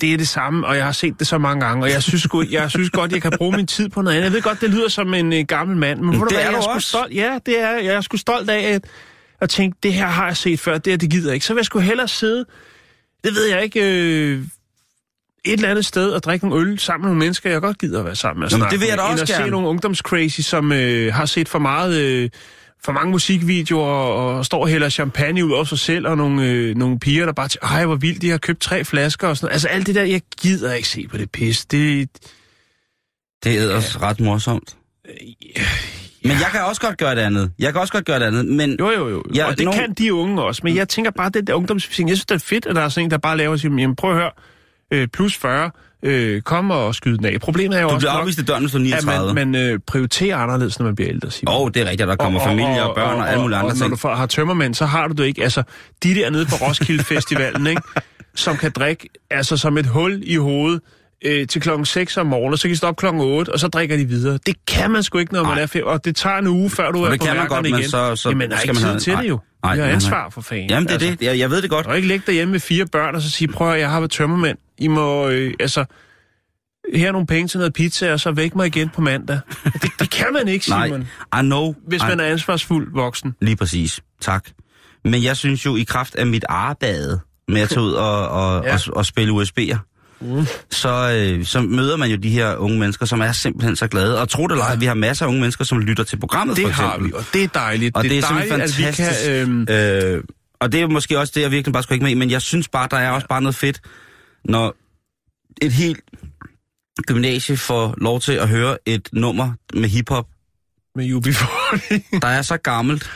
[0.00, 2.22] det er det samme, og jeg har set det så mange gange, og jeg synes,
[2.22, 4.24] sgu, jeg synes godt, jeg kan bruge min tid på noget andet.
[4.24, 6.50] Jeg ved godt, det lyder som en uh, gammel mand, men, du det hvad, er
[6.50, 6.88] jeg sgu også.
[6.88, 7.14] stolt.
[7.14, 8.84] Ja, det er jeg er sgu stolt af at,
[9.40, 11.46] at tænke, det her har jeg set før, det her, det gider jeg ikke.
[11.46, 12.44] Så vil jeg sgu hellere sidde,
[13.24, 14.44] det ved jeg ikke, øh,
[15.44, 17.98] et eller andet sted og drikke nogle øl sammen med nogle mennesker, jeg godt gider
[17.98, 18.46] at være sammen med.
[18.46, 19.50] og snakke det vil jeg da også at se gerne.
[19.50, 22.00] nogle ungdomscrazy, som øh, har set for meget...
[22.00, 22.30] Øh,
[22.84, 26.76] for mange musikvideoer, og står og hælder champagne ud over sig selv, og nogle, øh,
[26.76, 29.46] nogle piger, der bare til, ej, hvor vildt, de har købt tre flasker og sådan
[29.46, 29.52] noget.
[29.54, 31.66] Altså alt det der, jeg gider ikke se på det pis.
[31.66, 32.08] Det,
[33.44, 34.76] Det er også ret morsomt.
[36.22, 37.50] Men jeg kan også godt gøre det andet.
[37.58, 38.76] Jeg kan også godt gøre det andet, men...
[38.80, 39.18] Jo, jo, jo.
[39.46, 40.60] Og det nogen- kan de unge også.
[40.64, 42.88] Men jeg tænker bare, den der ungdomsfising, jeg synes, det er fedt, at der er
[42.88, 44.30] sådan en, der bare laver og siger, jamen prøv at høre,
[44.90, 45.70] øh, plus 40,
[46.02, 47.40] øh, kom og skyd den af.
[47.40, 49.34] Problemet er jo Du også bliver afvist i døren, hvis du er at 39.
[49.34, 51.30] man, man øh, prioriterer anderledes, når man bliver ældre.
[51.30, 51.54] Simon.
[51.54, 53.72] Åh, oh, det er rigtigt, der kommer familie og børn og alle mulige andre og,
[53.72, 53.90] og, når ting.
[53.90, 55.42] du får- har tømmermænd, så har du det ikke.
[55.42, 55.62] Altså,
[56.02, 57.82] de der nede på Roskilde Festivalen, ikke?
[58.34, 60.80] som kan drikke altså, som et hul i hovedet
[61.24, 63.68] øh, til klokken 6 om morgenen, og så kan de stoppe klokken 8, og så
[63.68, 64.38] drikker de videre.
[64.46, 65.62] Det kan man sgu ikke, når man Nej.
[65.62, 67.74] er fem, og det tager en uge, før du Og er på værkerne godt, men
[67.74, 67.90] igen.
[67.90, 69.22] så- så Jamen, der er ikke man tid have- til nej.
[69.22, 69.38] det jo.
[69.64, 69.94] Nej, Vi har nej, nej.
[69.94, 70.70] ansvar for fanden.
[70.70, 71.10] Jamen, det er altså.
[71.10, 71.22] det.
[71.22, 71.86] Jeg, jeg ved det godt.
[71.86, 74.10] Og ikke ligge derhjemme med fire børn, og så sige, prøv at jeg har været
[74.10, 74.58] tømmermænd.
[74.78, 75.84] I må, øh, altså,
[76.94, 79.40] her er nogle penge til noget pizza, og så væk mig igen på mandag.
[79.82, 81.00] Det, det kan man ikke, Nej, Simon.
[81.38, 81.74] I know.
[81.88, 83.34] Hvis I, man er ansvarsfuld voksen.
[83.40, 84.00] Lige præcis.
[84.20, 84.48] Tak.
[85.04, 88.62] Men jeg synes jo, i kraft af mit arbejde med at tage ud og, og,
[88.64, 88.68] Ja.
[88.68, 88.74] ja.
[88.74, 89.76] og, og spille USB'er,
[90.20, 90.46] mm.
[90.70, 94.20] så, øh, så møder man jo de her unge mennesker, som er simpelthen så glade.
[94.20, 96.56] Og tro det eller ej, vi har masser af unge mennesker, som lytter til programmet,
[96.56, 97.08] Det for har eksempel.
[97.08, 97.96] vi, og det er dejligt.
[97.96, 99.24] Og det, det er dejligt, simpelthen at vi fantastisk.
[99.28, 99.34] kan...
[99.34, 99.66] Øhm,
[100.18, 100.24] Øh,
[100.60, 102.68] og det er måske også det, jeg virkelig bare skulle ikke med men jeg synes
[102.68, 103.80] bare, der er også bare noget fedt,
[104.44, 104.74] når
[105.62, 106.00] et helt
[107.06, 110.26] gymnasie får lov til at høre et nummer med hiphop,
[110.94, 112.18] med UB40.
[112.22, 113.10] der er så gammelt,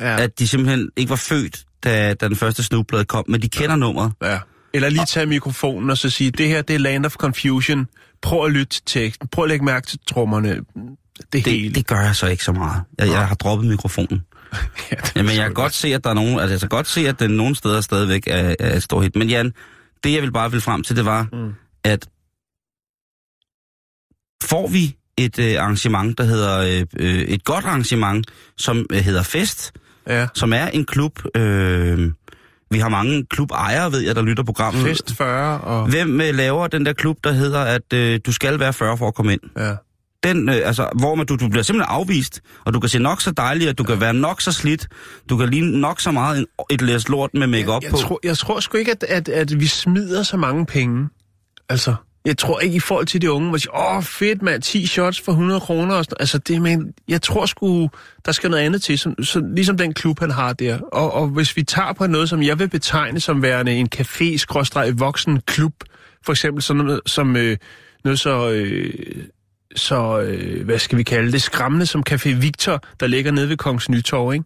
[0.00, 0.22] ja.
[0.22, 3.76] at de simpelthen ikke var født, da, da den første Snoop-blad kom, men de kender
[3.76, 4.12] nummeret.
[4.22, 4.38] ja.
[4.74, 7.86] Eller lige tage mikrofonen og så sige, det her det er Land of Confusion.
[8.22, 9.28] Prøv at lytte til teksten.
[9.28, 10.60] Prøv at lægge mærke til trommerne.
[11.32, 11.68] Det hele.
[11.68, 12.82] Det, det gør jeg så ikke så meget.
[12.98, 14.24] Jeg, jeg har droppet mikrofonen.
[14.92, 17.08] ja, Jamen, jeg kan godt se, at der er nogen, altså, jeg kan godt se,
[17.08, 19.16] at den nogle steder stadigvæk er, er et stort hit.
[19.16, 19.52] Men Jan,
[20.04, 21.38] det jeg vil bare vil frem til, det var, Mm.
[21.38, 21.52] mm.
[21.84, 22.08] at
[24.42, 29.22] får vi et øh, arrangement, der hedder øh, øh, et godt arrangement, som øh, hedder
[29.22, 29.72] Fest,
[30.06, 30.26] Ja.
[30.34, 31.20] som er en klub.
[31.36, 32.12] Øh,
[32.70, 34.82] vi har mange klubejere, ved jeg, der lytter programmet.
[34.82, 35.88] Fest 40 og...
[35.90, 39.08] Hvem øh, laver den der klub, der hedder, at øh, du skal være 40 for
[39.08, 39.40] at komme ind?
[39.58, 39.74] Ja.
[40.24, 43.20] den, øh, altså, hvor man, du, du bliver simpelthen afvist, og du kan se nok
[43.20, 44.88] så dejlig, og du kan være nok så slidt,
[45.28, 47.96] du kan ligne nok så meget en, et læs lort med makeup Jeg på.
[47.96, 51.08] tror, jeg tror sgu ikke, at, at, at vi smider så mange penge.
[51.68, 54.62] Altså, jeg tror ikke i forhold til de unge, hvor de siger, åh fedt mand,
[54.62, 55.94] 10 shots for 100 kroner.
[55.94, 56.16] Og sådan.
[56.20, 57.90] Altså, det, men jeg tror sgu,
[58.26, 60.78] der skal noget andet til, som, så, ligesom den klub, han har der.
[60.78, 65.40] Og, og hvis vi tager på noget, som jeg vil betegne som værende en café-voksen
[65.46, 65.72] klub,
[66.24, 67.56] for eksempel sådan noget som øh,
[68.04, 68.50] noget så...
[68.50, 68.94] Øh,
[69.76, 73.56] så, øh, hvad skal vi kalde det, skræmmende som Café Victor, der ligger nede ved
[73.56, 74.44] Kongens Nytorv, ikke?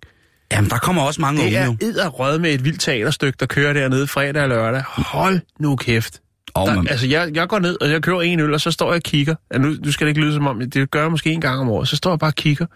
[0.52, 1.76] Jamen, der kommer også mange Det unge er jo.
[1.80, 4.82] edderrød med et vildt teaterstykke, der kører dernede fredag og lørdag.
[4.86, 6.20] Hold nu kæft.
[6.54, 8.70] Og Der, man, altså, jeg, jeg går ned, og jeg køber en øl, og så
[8.70, 9.34] står jeg og kigger.
[9.52, 11.60] Ja, nu, nu skal det ikke lyde som om, det gør jeg måske en gang
[11.60, 11.88] om året.
[11.88, 12.66] Så står jeg bare og kigger.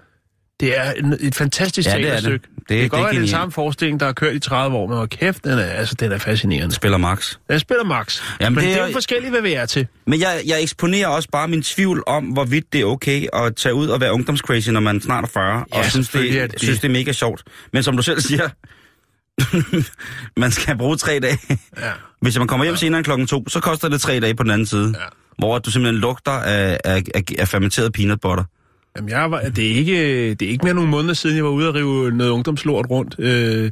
[0.60, 2.10] Det er en, et fantastisk Ja, det er det.
[2.22, 2.46] teaterstykke.
[2.58, 4.38] Det- det kan det er godt det er den samme forestilling, der har kørt i
[4.38, 6.74] 30 år, men kæft, den er, altså, den er fascinerende.
[6.74, 7.36] spiller Max.
[7.50, 8.22] Den spiller max.
[8.40, 9.86] Jamen, men det det er jo forskelligt, hvad vi er til.
[10.06, 13.74] Men jeg, jeg eksponerer også bare min tvivl om, hvorvidt det er okay at tage
[13.74, 16.60] ud og være ungdomscrazy, når man snart er 40, Ja, og synes det, det det.
[16.60, 17.42] synes, det er mega sjovt.
[17.72, 18.48] Men som du selv siger,
[20.36, 21.38] man skal bruge tre dage.
[21.78, 21.90] Ja.
[22.20, 24.50] Hvis man kommer hjem senere end klokken to, så koster det tre dage på den
[24.50, 24.94] anden side.
[24.98, 25.04] Ja.
[25.38, 28.44] Hvor du simpelthen lugter af, af, af, af fermenteret peanut butter.
[28.96, 31.50] Jamen, jeg var, det, er ikke, det er ikke mere nogle måneder siden, jeg var
[31.50, 33.70] ude og rive noget ungdomslort rundt øh,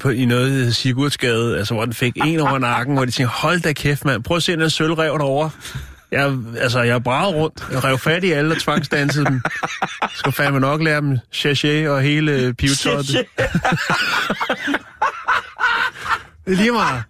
[0.00, 3.32] på, i noget, der Sigurdsgade, altså, hvor den fik en over nakken, hvor de tænkte,
[3.34, 5.50] hold da kæft, mand, prøv at se den sølvrev derovre.
[6.12, 7.66] Jeg, altså, jeg bragede rundt.
[7.72, 9.42] Jeg rev fat i alle og tvangsdansede dem.
[10.18, 13.06] Skal fandme nok lære dem sachet og hele pivetøjet.
[16.46, 17.02] Det er lige meget.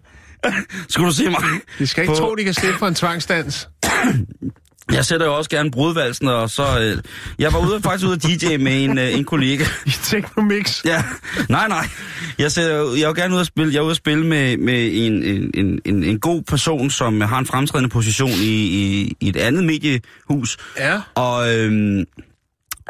[0.88, 1.40] Skulle du se mig?
[1.78, 3.68] De skal ikke På- tro, de kan slippe for en tvangsdans.
[4.92, 6.80] Jeg sætter jo også gerne brudvalsen, og så...
[6.80, 7.02] Øh,
[7.38, 9.64] jeg var ude, faktisk ude at DJ med en, øh, en kollega.
[9.86, 10.84] I Technomix.
[10.84, 11.04] Ja,
[11.48, 11.88] nej, nej.
[12.38, 14.56] Jeg, sætter, jeg er jo gerne ude at spille, jeg er ude at spille med,
[14.56, 19.28] med en, en, en, en, god person, som har en fremtrædende position i, i, i
[19.28, 20.56] et andet mediehus.
[20.78, 21.00] Ja.
[21.14, 22.04] Og øhm,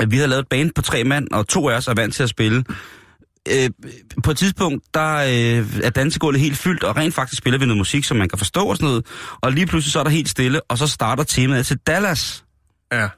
[0.09, 2.23] vi havde lavet et band på tre mand, og to af os er vant til
[2.23, 2.65] at spille.
[3.49, 3.71] Øh,
[4.25, 7.79] på et tidspunkt, der øh, er dansegulvet helt fyldt, og rent faktisk spiller vi noget
[7.79, 9.07] musik, som man kan forstå og sådan noget.
[9.41, 12.45] Og lige pludselig så er der helt stille, og så starter temaet til Dallas.
[12.93, 13.09] Ja.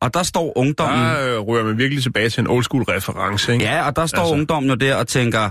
[0.00, 0.98] Og der står ungdommen...
[0.98, 3.64] Der øh, rører man virkelig tilbage til en old school reference, ikke?
[3.64, 4.32] Ja, og der står Altså.
[4.34, 5.50] ungdommen jo der og tænker,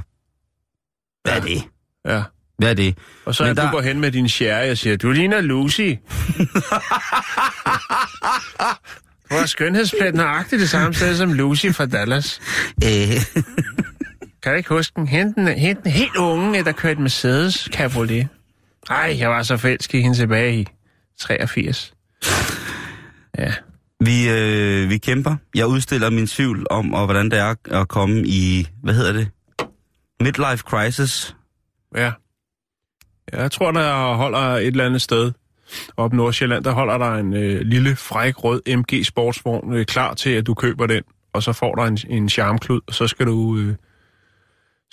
[1.30, 1.64] hvad er det?
[2.08, 2.24] ja.
[2.58, 2.98] Hvad er det?
[3.26, 5.82] Og så er der- du går hen med din sherry og siger, du ligner Lucy.
[9.30, 12.40] du har skønhedsplet nøjagtigt det samme sted som Lucy fra Dallas.
[12.84, 13.44] Øh,
[14.44, 15.08] Kan du ikke huske den?
[15.08, 18.28] Hente den, hente den helt unge, der kørte Mercedes Cabriolet.
[18.90, 20.68] Ej, jeg var så forelsket i hende tilbage i
[21.20, 21.94] 83.
[23.38, 23.54] Ja.
[24.00, 25.36] Vi, øh, vi kæmper.
[25.56, 29.30] Jeg udstiller min tvivl om, og hvordan det er at komme i, hvad hedder det?
[30.20, 31.36] Midlife crisis.
[31.96, 32.12] Ja.
[33.34, 35.32] Jeg tror, der holder et eller andet sted
[35.98, 40.30] op Nordsjælland, der holder der en øh, lille fræk rød MG sportsvogn øh, klar til,
[40.30, 41.04] at du køber den,
[41.34, 43.58] og så får der en, en charmklud, og så skal du...
[43.58, 43.76] Øh,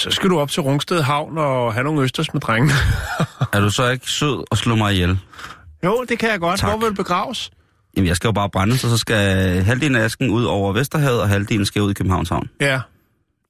[0.00, 2.72] så skal du op til Rungsted Havn og have nogle østers med drengene.
[3.52, 5.18] er du så ikke sød og slå mig ihjel?
[5.84, 6.60] Jo, det kan jeg godt.
[6.60, 6.70] Tak.
[6.70, 7.50] Hvor vil du begraves?
[7.96, 9.16] Jamen, jeg skal jo bare brænde, så, så skal
[9.62, 12.50] halvdelen af asken ud over Vesterhavet, og halvdelen skal ud i Københavns Havn.
[12.60, 12.80] Ja.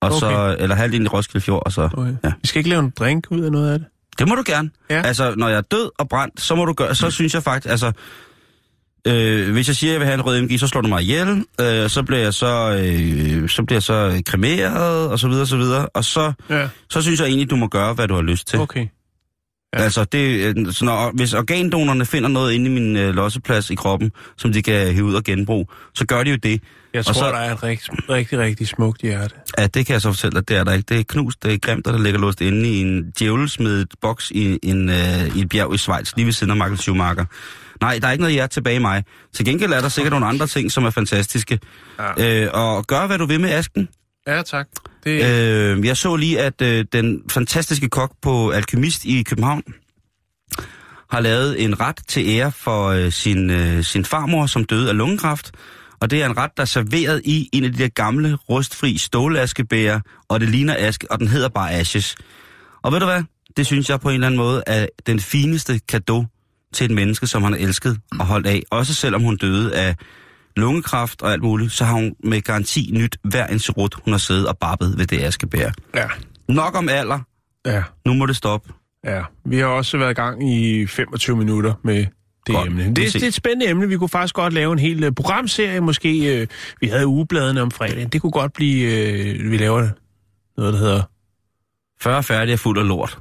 [0.01, 0.19] Og okay.
[0.19, 1.89] så, eller halvdelen i Roskilde Fjord, og så...
[1.93, 2.15] Okay.
[2.25, 2.33] Ja.
[2.43, 3.89] Vi skal ikke lave en drink ud af noget af det?
[4.19, 4.71] Det må du gerne.
[4.91, 5.03] Ja.
[5.03, 7.71] Altså, når jeg er død og brændt, så må du gøre, så synes jeg faktisk,
[7.71, 7.93] altså,
[9.07, 11.03] øh, hvis jeg siger, at jeg vil have en rød MG, så slår du mig
[11.03, 15.43] ihjel, øh, så bliver jeg så, øh, så bliver jeg så kremeret, og så videre,
[15.43, 16.69] og så videre, og så, ja.
[16.91, 18.59] så synes jeg egentlig, du må gøre, hvad du har lyst til.
[18.59, 18.87] Okay.
[19.75, 19.83] Ja.
[19.83, 23.75] Altså, det, øh, så når, hvis organdonorerne finder noget inde i min øh, losseplads i
[23.75, 26.63] kroppen, som de kan hive ud og genbruge, så gør de jo det.
[26.95, 29.35] Jeg tror, og så, der er et rigtig, rigtig, rigtig smukt hjerte.
[29.59, 30.87] Ja, det kan jeg så fortælle dig, det er der ikke.
[30.89, 34.31] Det er knust, det er grimt, og der ligger låst inde i en djævelsmedet boks
[34.31, 37.25] i, en, øh, i et bjerg i Schweiz, lige ved siden af Michael Schumacher.
[37.81, 39.05] Nej, der er ikke noget hjerte tilbage i mig.
[39.35, 41.59] Til gengæld er der sikkert nogle andre ting, som er fantastiske.
[41.99, 42.45] Ja.
[42.45, 43.89] Øh, og gør, hvad du vil med asken.
[44.27, 44.69] Ja, tak.
[45.05, 45.25] Det...
[45.25, 49.63] Øh, jeg så lige, at øh, den fantastiske kok på Alkymist i København
[51.11, 54.97] har lavet en ret til ære for øh, sin, øh, sin farmor, som døde af
[54.97, 55.53] lungekræft.
[56.01, 58.99] Og det er en ret, der er serveret i en af de der gamle, rustfri
[58.99, 62.17] stålaskebæger, og det ligner aske, og den hedder bare Ashes.
[62.83, 63.23] Og ved du hvad?
[63.57, 66.27] Det synes jeg på en eller anden måde er den fineste gave
[66.75, 68.63] til et menneske, som han elsket og holdt af.
[68.71, 69.97] Også selvom hun døde af
[70.57, 74.19] lungekræft og alt muligt, så har hun med garanti nyt hver en serut, hun har
[74.19, 75.71] siddet og babbet ved det askebær.
[75.95, 76.09] Ja.
[76.49, 77.19] Nok om alder.
[77.67, 77.83] Ja.
[78.07, 78.73] Nu må det stoppe.
[79.05, 82.07] Ja, vi har også været i gang i 25 minutter med
[82.47, 82.85] det godt, emne.
[82.85, 83.89] Det, det er et spændende emne.
[83.89, 86.41] Vi kunne faktisk godt lave en hel uh, programserie, måske.
[86.43, 86.49] Uh,
[86.81, 88.09] vi havde ugebladene om fredagen.
[88.09, 88.87] Det kunne godt blive,
[89.45, 89.89] uh, vi laver
[90.57, 91.03] noget, der hedder...
[92.03, 93.19] 40 færdige fuld af lort.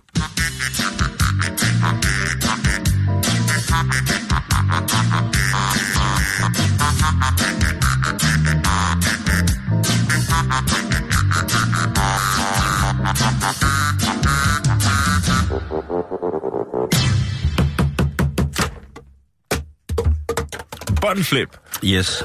[21.01, 21.49] Bottle flip.
[21.83, 22.07] Yes.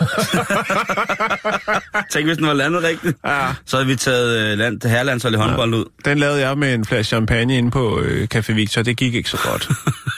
[2.13, 3.17] Tænk, hvis den var landet rigtigt.
[3.27, 3.55] Ja.
[3.67, 5.81] Så havde vi taget uh, land, herrelandshold i håndbold ja.
[5.81, 5.85] ud.
[6.05, 8.83] Den lavede jeg med en flaske champagne inde på uh, Café Victor.
[8.83, 9.69] Det gik ikke så godt.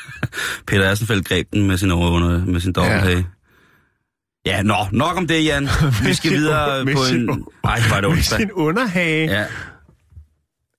[0.69, 3.16] Peter Assenfeldt greb den med sin overunder, med sin dobbelthage.
[3.16, 3.23] Ja.
[4.47, 5.69] Ja, nå, nok om det, Jan.
[6.07, 7.45] Vi skal videre på en...
[7.64, 9.31] Ej, var det Med sin underhage.
[9.31, 9.45] Ja.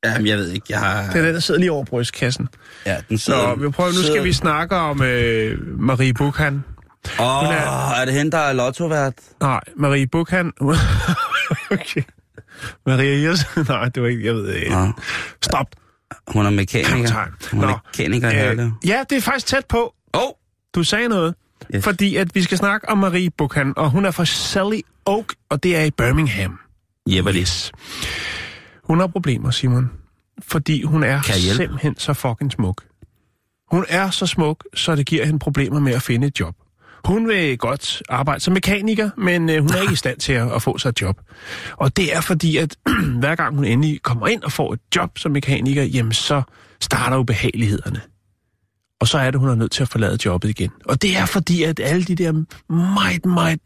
[0.06, 1.12] Jamen, jeg ved ikke, jeg har...
[1.12, 2.48] Det er den, der sidder lige over brystkassen.
[2.86, 3.48] Ja, den sidder...
[3.48, 6.63] Nå, vi prøver, nu skal vi snakke om øh, Marie Bukhan.
[7.20, 7.93] Åh, oh, er...
[8.02, 9.13] er det hende, der er lottovært?
[9.41, 10.52] Nej, Marie Bukhan...
[11.72, 12.04] okay.
[12.86, 13.65] Maria Jersen?
[13.70, 14.26] Nej, det var ikke...
[14.26, 14.72] Jeg ved ikke.
[14.72, 14.91] Nå.
[15.41, 15.67] Stop.
[16.28, 17.28] Hun er mekaniker.
[17.52, 19.93] Hun er Nå, mekaniker øh, Ja, det er faktisk tæt på.
[20.13, 20.32] Oh.
[20.76, 21.36] Du sagde noget.
[21.76, 21.84] Yes.
[21.84, 25.63] Fordi at vi skal snakke om Marie Bukhan, og hun er fra Sally Oak, og
[25.63, 26.60] det er i Birmingham.
[27.08, 27.72] Jebbalis.
[28.84, 29.91] Hun har problemer, Simon.
[30.41, 31.22] Fordi hun er
[31.58, 32.84] simpelthen så fucking smuk.
[33.72, 36.56] Hun er så smuk, så det giver hende problemer med at finde et job.
[37.05, 40.51] Hun vil godt arbejde som mekaniker, men øh, hun er ikke i stand til at,
[40.51, 41.21] at få sig et job.
[41.77, 42.75] Og det er fordi, at
[43.19, 46.41] hver gang hun endelig kommer ind og får et job som mekaniker, jamen så
[46.81, 48.01] starter ubehagelighederne.
[48.99, 50.71] Og så er det, hun er nødt til at forlade jobbet igen.
[50.86, 52.31] Og det er fordi, at alle de der
[52.73, 53.60] meget, meget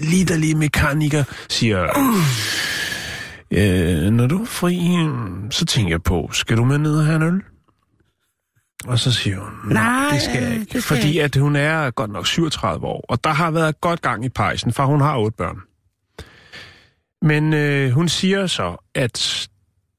[0.00, 1.82] liderlige mekanikere siger,
[3.50, 4.78] øh, når du er fri,
[5.50, 7.42] så tænker jeg på, skal du med ned og have en øl?
[8.86, 10.66] Og så siger hun, nej, det skal jeg ikke.
[10.68, 14.24] skal fordi at hun er godt nok 37 år, og der har været godt gang
[14.24, 15.60] i pejsen, for hun har otte børn.
[17.22, 19.48] Men øh, hun siger så, at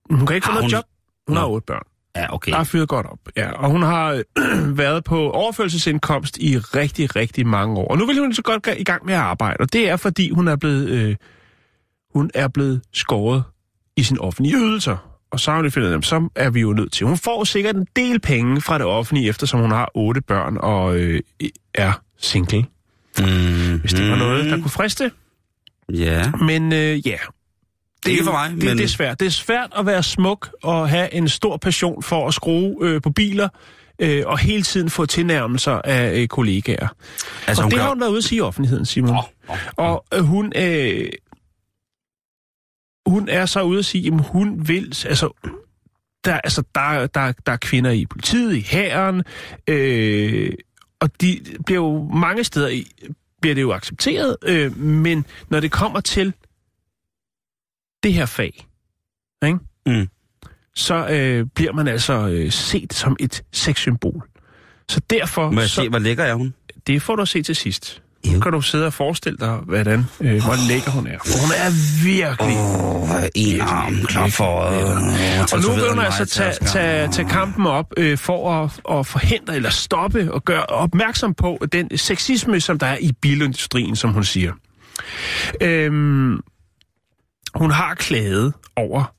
[0.10, 0.84] hun kan ikke få Har noget job.
[1.28, 1.54] Hun har Nå.
[1.54, 1.84] otte børn.
[2.16, 2.52] Ja, okay.
[2.52, 3.20] Der er fyret godt op.
[3.38, 7.88] Ja, og hun har øh, været på overførselsindkomst i rigtig, rigtig mange år.
[7.88, 9.96] Og nu vil hun så godt gå i gang med at arbejde, og det er
[9.96, 11.16] fordi hun er blevet, øh,
[12.14, 13.44] hun er blevet skåret
[13.98, 15.11] i sin offentlige ydelser.
[15.32, 17.06] Og så har hun fundet dem, så er vi jo nødt til.
[17.08, 20.96] Hun får sikkert en del penge fra det offentlige, eftersom hun har otte børn og
[20.96, 21.20] øh,
[21.74, 22.66] er single.
[23.20, 25.12] Mm, Hvis det var noget, der kunne friste.
[25.94, 26.32] Ja.
[26.32, 27.18] Men øh, ja,
[28.06, 28.78] Det er ikke for mig, det, men...
[28.78, 29.20] det er svært.
[29.20, 33.02] Det er svært at være smuk og have en stor passion for at skrue øh,
[33.02, 33.50] på biler,
[34.00, 36.88] øh, og hele tiden få tilnærmelser af øh, kollegaer.
[37.48, 37.84] Altså, og hun det kan...
[37.84, 39.10] har hun været ude at sige i offentligheden, Simon.
[39.16, 39.84] Nå, nå, nå.
[39.84, 41.06] Og øh, hun, øh,
[43.06, 45.50] hun er så ude at sige, at hun vil, altså,
[46.26, 49.24] der, altså, der, der, der er kvinder i politiet, i hæren,
[49.68, 50.54] øh,
[51.00, 52.88] og de bliver jo mange steder i,
[53.42, 56.34] bliver det jo accepteret, øh, men når det kommer til
[58.04, 58.68] det her fag,
[59.46, 59.60] ikke?
[59.86, 60.08] Mm.
[60.76, 64.28] så øh, bliver man altså øh, set som et sexsymbol.
[64.90, 66.54] Så derfor, Må jeg så, se, hvor lækker er hun?
[66.88, 68.01] det får du at se til sidst.
[68.26, 71.18] Nu kan du sidde og forestille dig, hvordan, øh, hvor lækker hun er.
[71.26, 72.58] For hun er virkelig...
[72.58, 74.46] Åh, en arm klar for...
[75.54, 79.56] Og nu vil hun altså tage, tage, tage kampen op øh, for at, at forhindre
[79.56, 84.24] eller stoppe og gøre opmærksom på den sexisme, som der er i bilindustrien, som hun
[84.24, 84.54] siger.
[85.62, 86.40] Øhm,
[87.56, 89.14] hun har klaget over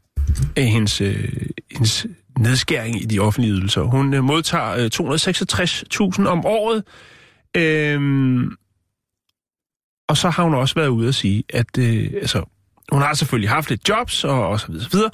[0.58, 1.28] øh, hendes, øh,
[1.72, 2.06] hendes
[2.38, 3.82] nedskæring i de offentlige ydelser.
[3.82, 6.84] Hun øh, modtager øh, 266.000 om året.
[7.56, 8.50] Øhm,
[10.12, 12.44] og så har hun også været ude at sige, at øh, altså,
[12.92, 15.10] hun har selvfølgelig haft lidt jobs og, og så videre, så videre.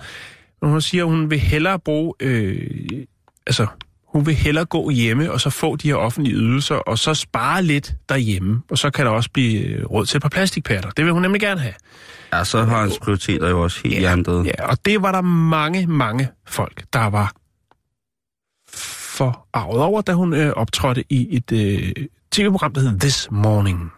[0.63, 2.61] Men hun siger, at hun vil hellere bruge, øh,
[3.47, 3.67] altså,
[4.07, 7.63] hun vil hellere gå hjemme og så få de her offentlige ydelser, og så spare
[7.63, 8.63] lidt derhjemme.
[8.71, 10.91] Og så kan der også blive øh, råd til et par plastikpatter.
[10.91, 11.75] Det vil hun nemlig gerne have.
[12.33, 14.45] Ja, så har hans prioriteter jo også helt Ja, hjernedøde.
[14.45, 17.33] Ja, og det var der mange, mange folk, der var
[19.17, 23.93] forarvet over, da hun øh, optrådte i et øh, tv-program, der hedder This Morning.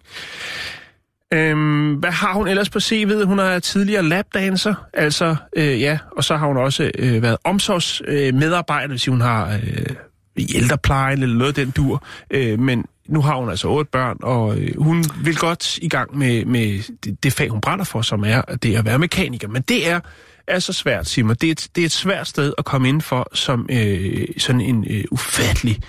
[1.33, 3.25] Øhm, hvad har hun ellers på CV'et?
[3.25, 8.85] Hun er tidligere labdanser, altså, øh, ja, og så har hun også øh, været omsorgsmedarbejder,
[8.85, 9.97] øh, hvis hun har øh,
[10.37, 12.05] i ældreplejen eller noget den dur.
[12.31, 16.19] Øh, men nu har hun altså otte børn, og øh, hun vil godt i gang
[16.19, 19.49] med, med det, det fag, hun brænder for, som er det at være mekaniker.
[19.49, 20.01] Men det er,
[20.47, 21.37] er så svært, Simon.
[21.37, 24.61] Det er, et, det er et svært sted at komme ind for som øh, sådan
[24.61, 25.81] en øh, ufattelig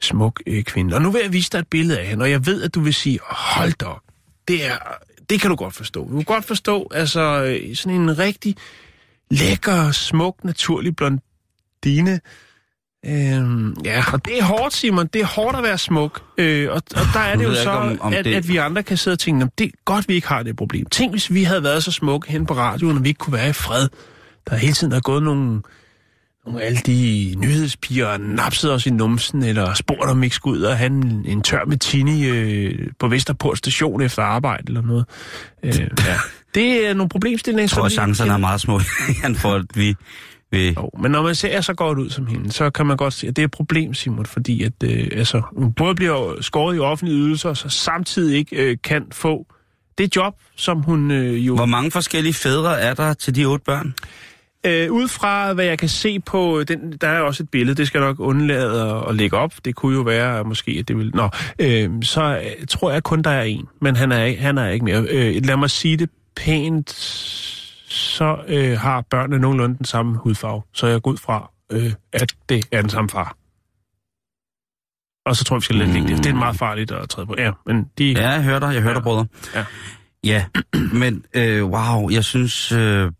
[0.00, 0.94] smuk øh, kvinde.
[0.94, 2.80] Og nu vil jeg vise dig et billede af hende, og jeg ved, at du
[2.80, 4.05] vil sige, hold da op,
[4.48, 4.76] det er,
[5.30, 6.08] det kan du godt forstå.
[6.10, 8.56] Du kan godt forstå, altså øh, sådan en rigtig
[9.30, 12.20] lækker, smuk, naturlig blondine.
[13.06, 15.06] Øhm, ja, og det er hårdt, Simon.
[15.06, 16.22] Det er hårdt at være smuk.
[16.38, 18.82] Øh, og, og der er det jo så, om- om at, det- at vi andre
[18.82, 20.86] kan sidde og tænke, "Nå, det er godt, vi ikke har det problem.
[20.86, 23.48] Tænk, hvis vi havde været så smukke hen på radioen, og vi ikke kunne være
[23.48, 23.88] i fred.
[24.50, 25.62] Der hele tiden er gået nogle,
[26.46, 30.36] nogle af alle de nyhedspiger og napset os i numsen, eller spurgt om vi ikke
[30.36, 34.64] skulle ud og have en, en tør med tini øh, på Vesterport station efter arbejde
[34.66, 35.04] eller noget.
[35.62, 36.16] Øh, ja.
[36.54, 38.78] Det er nogle problemstillinger, Jeg tror, vi- chancerne er meget små,
[39.42, 39.94] for at vi
[40.50, 40.74] vil...
[40.74, 43.26] jo, men når man ser så godt ud som hende, så kan man godt se,
[43.28, 46.78] at det er et problem, Simon, fordi at, øh, altså, hun både bliver skåret i
[46.78, 49.46] offentlige ydelser, og så samtidig ikke øh, kan få
[49.98, 51.54] det job, som hun øh, jo...
[51.56, 53.94] Hvor mange forskellige fædre er der til de otte børn?
[54.66, 57.86] Øh, ud fra hvad jeg kan se på, den, der er også et billede, det
[57.86, 59.52] skal jeg nok undlade at, at lægge op.
[59.64, 61.10] Det kunne jo være måske, at det vil...
[61.14, 62.22] Nå, øh, så
[62.60, 65.02] øh, tror jeg kun, der er en, men han er, ikke- han er ikke mere.
[65.08, 66.90] Øh, lad mig sige det pænt,
[67.88, 70.62] så øh, har børnene nogenlunde den samme hudfarve.
[70.72, 73.36] Så jeg går ud fra, øh, at det er den samme far.
[75.26, 76.24] Og så tror jeg, vi skal lade det ligge det.
[76.24, 77.34] Det er meget farligt at træde på.
[77.38, 78.12] Ja, men de...
[78.12, 79.26] Ja, jeg hører dig, jeg hører dig, brødre.
[79.54, 79.64] Ja.
[80.24, 80.44] Ja,
[80.92, 82.72] men øh, wow, jeg synes...
[82.72, 83.12] Øh,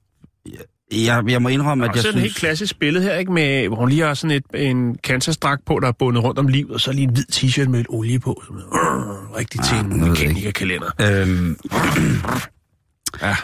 [0.93, 2.17] jeg, jeg må indrømme, at jeg så er synes...
[2.17, 3.33] et helt klassisk billede her, ikke?
[3.33, 6.49] Med, hvor hun lige har sådan et, en kansastrak på, der er bundet rundt om
[6.49, 8.43] livet, og så lige en hvid t-shirt med lidt olie på.
[8.51, 8.65] Noget.
[8.65, 10.09] Øh, rigtig til Ah, en det ikke.
[10.09, 10.91] mekanikerkalender.
[11.01, 11.57] Øhm,
[13.23, 13.37] Ja.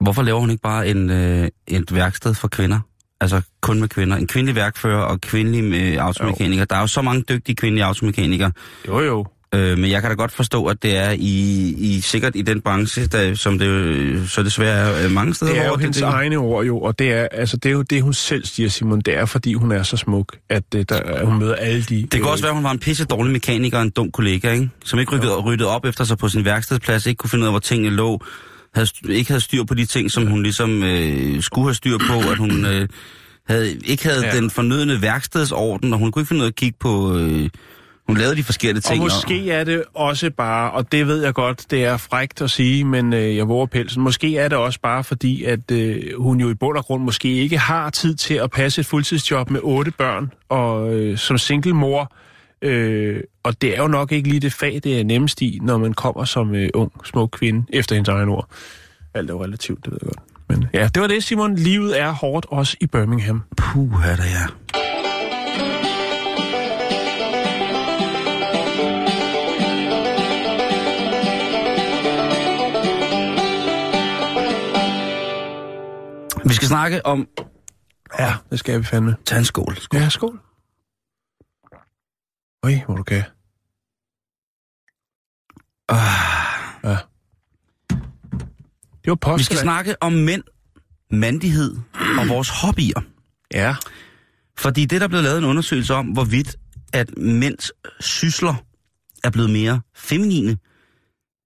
[0.00, 2.80] hvorfor laver hun ikke bare en, øh, et værksted for kvinder?
[3.20, 4.16] Altså kun med kvinder.
[4.16, 6.64] En kvindelig værkfører og kvindelig øh, automekaniker.
[6.64, 8.52] Der er jo så mange dygtige kvindelige automekanikere.
[8.88, 9.26] Jo, jo.
[9.54, 12.60] Øh, men jeg kan da godt forstå, at det er i, i sikkert i den
[12.60, 15.52] branche, der, som det jo så desværre er øh, mange steder.
[15.52, 17.82] Det er jo hvor hendes egne ord jo, og det er, altså, det er jo
[17.82, 19.00] det, hun selv siger, Simon.
[19.00, 22.02] Det er, fordi hun er så smuk, at, øh, der, at hun møder alle de...
[22.02, 24.52] Det kan også være, at hun var en pisse dårlig mekaniker og en dum kollega,
[24.52, 24.70] ikke?
[24.84, 27.52] Som ikke rykkede, ryddede op efter sig på sin værkstedsplads, ikke kunne finde ud af,
[27.52, 28.20] hvor tingene lå,
[28.74, 32.30] havde, ikke havde styr på de ting, som hun ligesom øh, skulle have styr på,
[32.30, 32.88] at hun øh,
[33.48, 34.34] havde, ikke havde Ja.
[34.34, 34.40] ja.
[34.40, 37.18] den fornødne værkstedsorden, og hun kunne ikke finde ud af at kigge på...
[37.18, 37.48] Øh,
[38.08, 39.02] hun lavede de forskellige Og ting.
[39.02, 42.84] måske er det også bare, og det ved jeg godt, det er frægt at sige,
[42.84, 44.02] men øh, jeg våger pelsen.
[44.02, 47.28] Måske er det også bare fordi, at øh, hun jo i bund og grund måske
[47.28, 51.74] ikke har tid til at passe et fuldtidsjob med otte børn, og øh, som single
[51.74, 52.12] mor.
[52.62, 55.78] Øh, og det er jo nok ikke lige det fag, det er nemmest i, når
[55.78, 58.48] man kommer som øh, ung, smuk kvinde, efter hendes egen ord.
[59.14, 60.20] Alt er jo relativt, det ved jeg godt.
[60.48, 61.54] Men ja, det var det, Simon.
[61.56, 63.42] Livet er hårdt også i Birmingham.
[63.56, 64.46] Puh, er der ja.
[76.48, 77.28] Vi skal snakke om
[78.18, 79.16] Ja, det skal vi fandme.
[79.26, 79.76] tandskål.
[79.92, 80.40] Ja, skål.
[82.64, 83.22] Øj, hvor du kan.
[85.88, 85.98] Ah.
[86.84, 86.96] Ja.
[89.04, 89.38] Det var post.
[89.38, 90.42] Vi skal snakke om mænd,
[91.10, 91.76] mandighed
[92.20, 93.00] og vores hobbyer.
[93.54, 93.76] Ja.
[94.58, 96.56] Fordi det, der er blevet lavet en undersøgelse om, hvorvidt
[96.92, 98.54] at mænds sysler
[99.24, 100.58] er blevet mere feminine,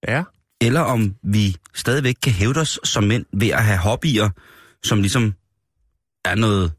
[0.07, 0.23] Ja.
[0.61, 4.29] eller om vi stadigvæk kan hævde os som mænd ved at have hobbyer,
[4.83, 5.33] som ligesom
[6.25, 6.71] er noget,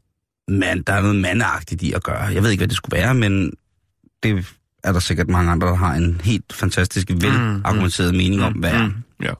[0.47, 2.21] mand, der er noget mandagtigt i at gøre.
[2.21, 3.53] Jeg ved ikke, hvad det skulle være, men
[4.23, 4.45] det
[4.83, 8.87] er der sikkert mange andre, der har en helt fantastisk velargumenteret mening om, hvad er.
[8.87, 8.93] Mm.
[9.21, 9.33] Ja.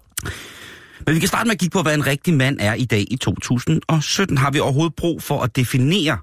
[1.06, 3.06] Men vi kan starte med at kigge på, hvad en rigtig mand er i dag
[3.12, 4.38] i 2017.
[4.38, 6.18] Har vi overhovedet brug for at definere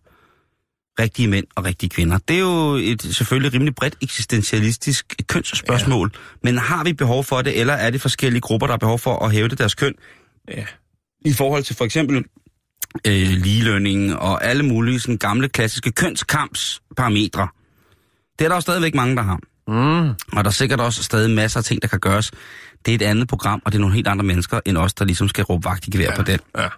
[1.01, 2.19] rigtige mænd og rigtige kvinder?
[2.19, 6.11] Det er jo et selvfølgelig rimelig bredt eksistentialistisk kønsspørgsmål.
[6.15, 6.19] Ja.
[6.43, 9.25] Men har vi behov for det, eller er det forskellige grupper, der har behov for
[9.25, 9.95] at hævde deres køn?
[10.49, 10.65] Ja.
[11.25, 12.25] I forhold til for eksempel
[13.07, 17.49] øh, ligelønning og alle mulige sådan, gamle klassiske kønskampsparametre.
[18.39, 19.39] Det er der jo stadigvæk mange, der har.
[19.69, 20.09] Mm.
[20.09, 22.31] Og der er sikkert også stadig masser af ting, der kan gøres.
[22.87, 25.05] Det er et andet program, og det er nogle helt andre mennesker end os, der
[25.05, 26.17] ligesom skal råbe vagt i gevær ja.
[26.17, 26.39] på den.
[26.59, 26.69] Ja.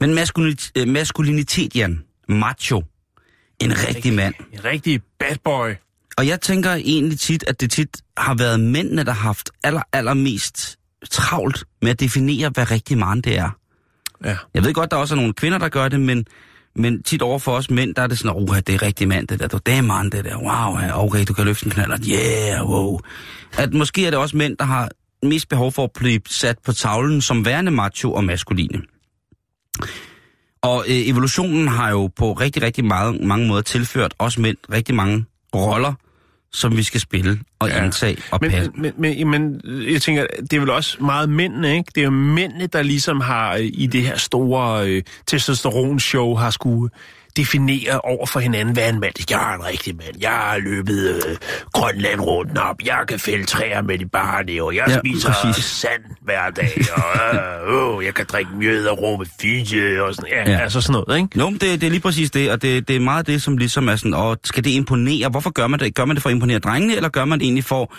[0.00, 2.82] Men maskulinitet, øh, maskulinitet, Jan, macho,
[3.60, 4.34] en rigtig mand.
[4.52, 5.70] En rigtig bad boy.
[6.16, 9.82] Og jeg tænker egentlig tit, at det tit har været mændene, der har haft aller,
[9.92, 10.78] allermest
[11.10, 13.50] travlt med at definere, hvad rigtig mand det er.
[14.24, 14.36] Ja.
[14.54, 16.26] Jeg ved godt, der også er nogle kvinder, der gør det, men,
[16.76, 19.28] men tit over for os mænd, der er det sådan, oh, det er rigtig mand,
[19.28, 22.70] det der, det er mand, det der, wow, okay, du kan løfte en knaller, yeah,
[22.70, 23.00] wow.
[23.58, 24.88] At måske er det også mænd, der har
[25.22, 28.82] mest behov for at blive sat på tavlen som værende macho og maskuline.
[30.62, 34.94] Og øh, evolutionen har jo på rigtig, rigtig meget, mange måder tilført os mænd rigtig
[34.94, 35.24] mange
[35.54, 35.94] roller,
[36.54, 37.84] som vi skal spille og ja.
[37.84, 38.70] indtage og passe.
[38.74, 39.60] Men, men, men, men
[39.92, 41.92] jeg tænker, det er vel også meget mændene, ikke?
[41.94, 46.50] Det er jo mændene, der ligesom har øh, i det her store øh, testosteronshow har
[46.50, 46.90] skulle
[47.36, 49.12] definere over for hinanden, hvad er en mand?
[49.30, 50.16] Jeg er en rigtig mand.
[50.20, 51.36] Jeg har løbet øh,
[51.72, 52.76] Grønland rundt op.
[52.84, 55.64] Jeg kan fælde træer med de bare og Jeg Ja, spiser præcis.
[55.64, 56.72] sand hver dag.
[56.94, 57.36] Og
[57.74, 60.30] øh, øh, jeg kan drikke mjød og råbe fije og sådan.
[60.30, 60.58] Ja, Ja.
[60.58, 61.38] altså sådan noget, ikke?
[61.40, 63.88] Jo, det, det er lige præcis det, og det, det er meget det, som ligesom
[63.88, 65.28] er sådan, og skal det imponere?
[65.28, 65.94] Hvorfor gør man det?
[65.94, 67.94] Gør man det for at imponere drengene, eller gør man det egentlig for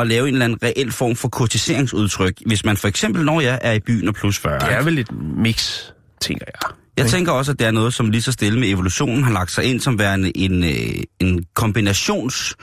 [0.00, 3.58] at lave en eller anden reel form for kurtiseringsudtryk, hvis man for eksempel, når jeg
[3.62, 4.58] er i byen og plus 40?
[4.58, 5.80] Det er vel et mix,
[6.20, 6.70] tænker jeg.
[6.96, 9.50] Jeg tænker også, at det er noget, som lige så stille med evolutionen har lagt
[9.50, 12.56] sig ind som værende en, øh, en kombinations,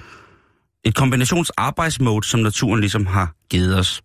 [0.84, 4.02] et kombinationsarbejdsmode, som naturen ligesom har givet os.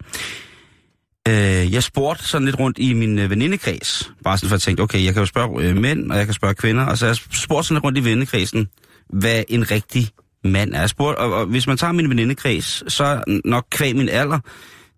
[1.29, 4.83] Øh, jeg spurgte sådan lidt rundt i min øh, venindekreds, bare sådan for at tænke,
[4.83, 7.17] okay, jeg kan jo spørge øh, mænd, og jeg kan spørge kvinder, og så jeg
[7.17, 8.69] spurgte sådan lidt rundt i venindekredsen,
[9.09, 10.09] hvad en rigtig
[10.45, 10.81] mand er.
[10.81, 14.41] Jeg spurgte, og, og hvis man tager min venindekreds, så nok kvæg min alder,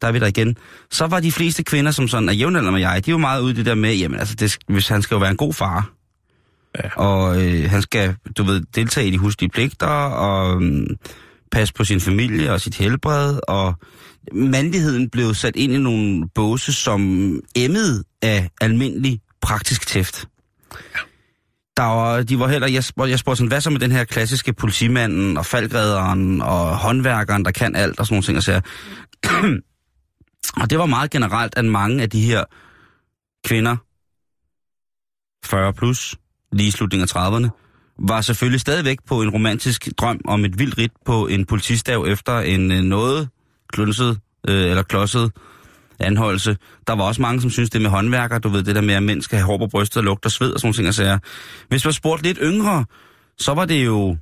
[0.02, 0.56] der er vi der igen,
[0.90, 3.52] så var de fleste kvinder, som sådan er jævnaldrende med jeg, de var meget ude
[3.52, 5.90] i det der med, jamen altså, det, hvis han skal jo være en god far,
[6.84, 6.88] Ja.
[6.96, 10.86] og øh, han skal, du ved, deltage i de huslige pligter, og øh,
[11.52, 13.74] passe på sin familie og sit helbred, og
[14.32, 17.00] mandligheden blev sat ind i nogle båse, som
[17.56, 20.26] emmede af almindelig praktisk tæft.
[21.76, 24.04] Der var, de var heller, jeg, spurgte, jeg spurgte sådan, hvad så med den her
[24.04, 28.60] klassiske politimanden og falkrederen og håndværkeren, der kan alt og sådan nogle ting og sager.
[30.56, 32.44] og det var meget generelt, at mange af de her
[33.44, 33.76] kvinder,
[35.44, 36.16] 40 plus,
[36.52, 37.48] lige i slutningen af 30'erne,
[37.98, 42.38] var selvfølgelig stadigvæk på en romantisk drøm om et vildt rit på en politistav efter
[42.38, 43.28] en øh, noget
[43.72, 45.32] klunset øh, eller klodset
[45.98, 46.56] anholdelse.
[46.86, 49.02] Der var også mange, som synes det med håndværker, du ved det der med, at
[49.02, 50.88] mænd skal have hår på brystet og lugter sved og sådan nogle ting.
[50.88, 51.18] og sager.
[51.68, 52.84] Hvis man spurgte lidt yngre,
[53.38, 54.16] så var det jo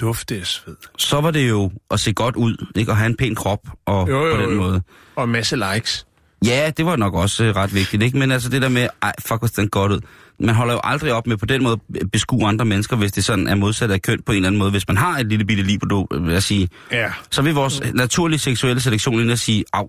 [0.00, 0.76] Dufte af sved.
[0.98, 2.90] så var det jo at se godt ud, ikke?
[2.90, 4.56] At have en pæn krop og Jo, jo, på den jo.
[4.56, 4.82] måde.
[5.16, 6.06] Og en masse likes.
[6.46, 8.18] Ja, det var nok også øh, ret vigtigt, ikke?
[8.18, 10.00] Men altså det der med, ej, fuck, hvor den godt ud.
[10.40, 13.24] Man holder jo aldrig op med på den måde at beskue andre mennesker, hvis det
[13.24, 14.70] sådan er modsat af køn på en eller anden måde.
[14.70, 17.12] Hvis man har et lille bitte libido, vil jeg sige, Ja.
[17.30, 19.84] så vil vores naturlige seksuelle selektion ind og sige, af,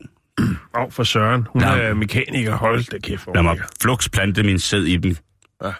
[0.75, 1.47] Og for Søren.
[1.53, 2.55] Hun Lad- er mekaniker.
[2.55, 3.27] Hold da kæft.
[3.35, 5.17] lad mig flux plante min sæd i dem.
[5.63, 5.71] Ja.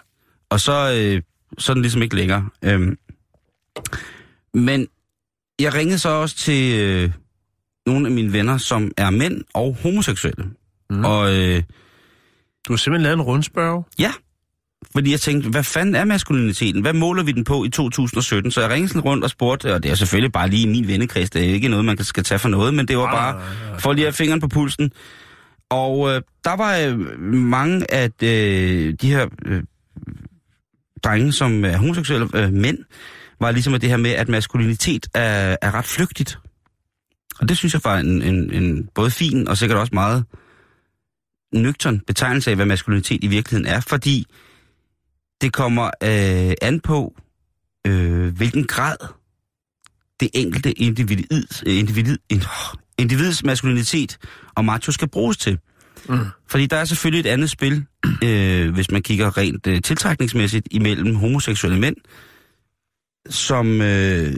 [0.50, 1.22] Og så, øh,
[1.58, 2.48] så er den ligesom ikke længere.
[2.64, 2.96] Øhm,
[4.58, 4.86] men
[5.60, 7.10] jeg ringede så også til øh,
[7.86, 10.44] nogle af mine venner, som er mænd og homoseksuelle.
[10.90, 11.04] Mm.
[11.04, 11.62] Og øh,
[12.68, 13.86] Du har simpelthen lavet en rundspørg.
[13.98, 14.12] ja,
[14.92, 16.80] fordi jeg tænkte, hvad fanden er maskuliniteten?
[16.82, 18.50] Hvad måler vi den på i 2017?
[18.50, 20.88] Så jeg ringede sådan rundt og spurgte, og det er selvfølgelig bare lige i min
[20.88, 23.40] vennekreds, det er ikke noget, man kan- skal tage for noget, men det var bare
[23.80, 24.90] for lige at have fingeren på pulsen.
[25.70, 29.62] Og øh, der var øh, mange af øh, de her øh,
[31.04, 32.78] drenge, som er homoseksuelle øh, mænd,
[33.40, 36.38] var ligesom med det her med, at maskulinitet er, er ret flygtigt.
[37.40, 40.24] Og det synes jeg var en, en, en både fin og sikkert også meget
[41.52, 44.26] nøgtern betegnelse af, hvad maskulinitet i virkeligheden er, fordi
[45.40, 47.14] det kommer øh, an på,
[47.86, 48.96] øh, hvilken grad
[50.20, 51.24] det enkelte individ,
[51.66, 54.18] individ, ind- individs maskulinitet
[54.54, 55.58] og macho skal bruges til.
[56.08, 56.18] Mm.
[56.46, 57.84] Fordi der er selvfølgelig et andet spil,
[58.24, 61.96] øh, hvis man kigger rent øh, tiltrækningsmæssigt, imellem homoseksuelle mænd,
[63.30, 63.80] som...
[63.80, 64.34] Øh,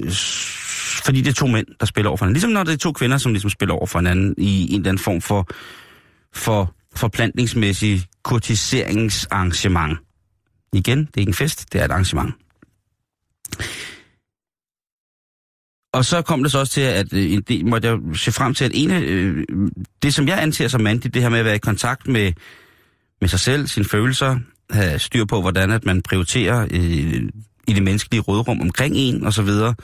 [1.04, 2.34] fordi det er to mænd, der spiller over for hinanden.
[2.34, 4.90] Ligesom når det er to kvinder, som ligesom spiller over for hinanden i en eller
[4.90, 5.48] anden form for,
[6.34, 9.98] for forplantningsmæssig kurtiseringsarrangement.
[10.72, 12.34] Igen, det er ikke en fest, det er et arrangement.
[15.92, 18.54] Og så kom det så også til, at øh, en del, måtte jeg se frem
[18.54, 19.46] til, at ene, øh,
[20.02, 22.32] det som jeg anser som mandigt, det her med at være i kontakt med,
[23.20, 24.38] med sig selv, sine følelser,
[24.70, 27.28] have styr på, hvordan at man prioriterer øh,
[27.68, 29.74] i det menneskelige rådrum omkring en, og så videre,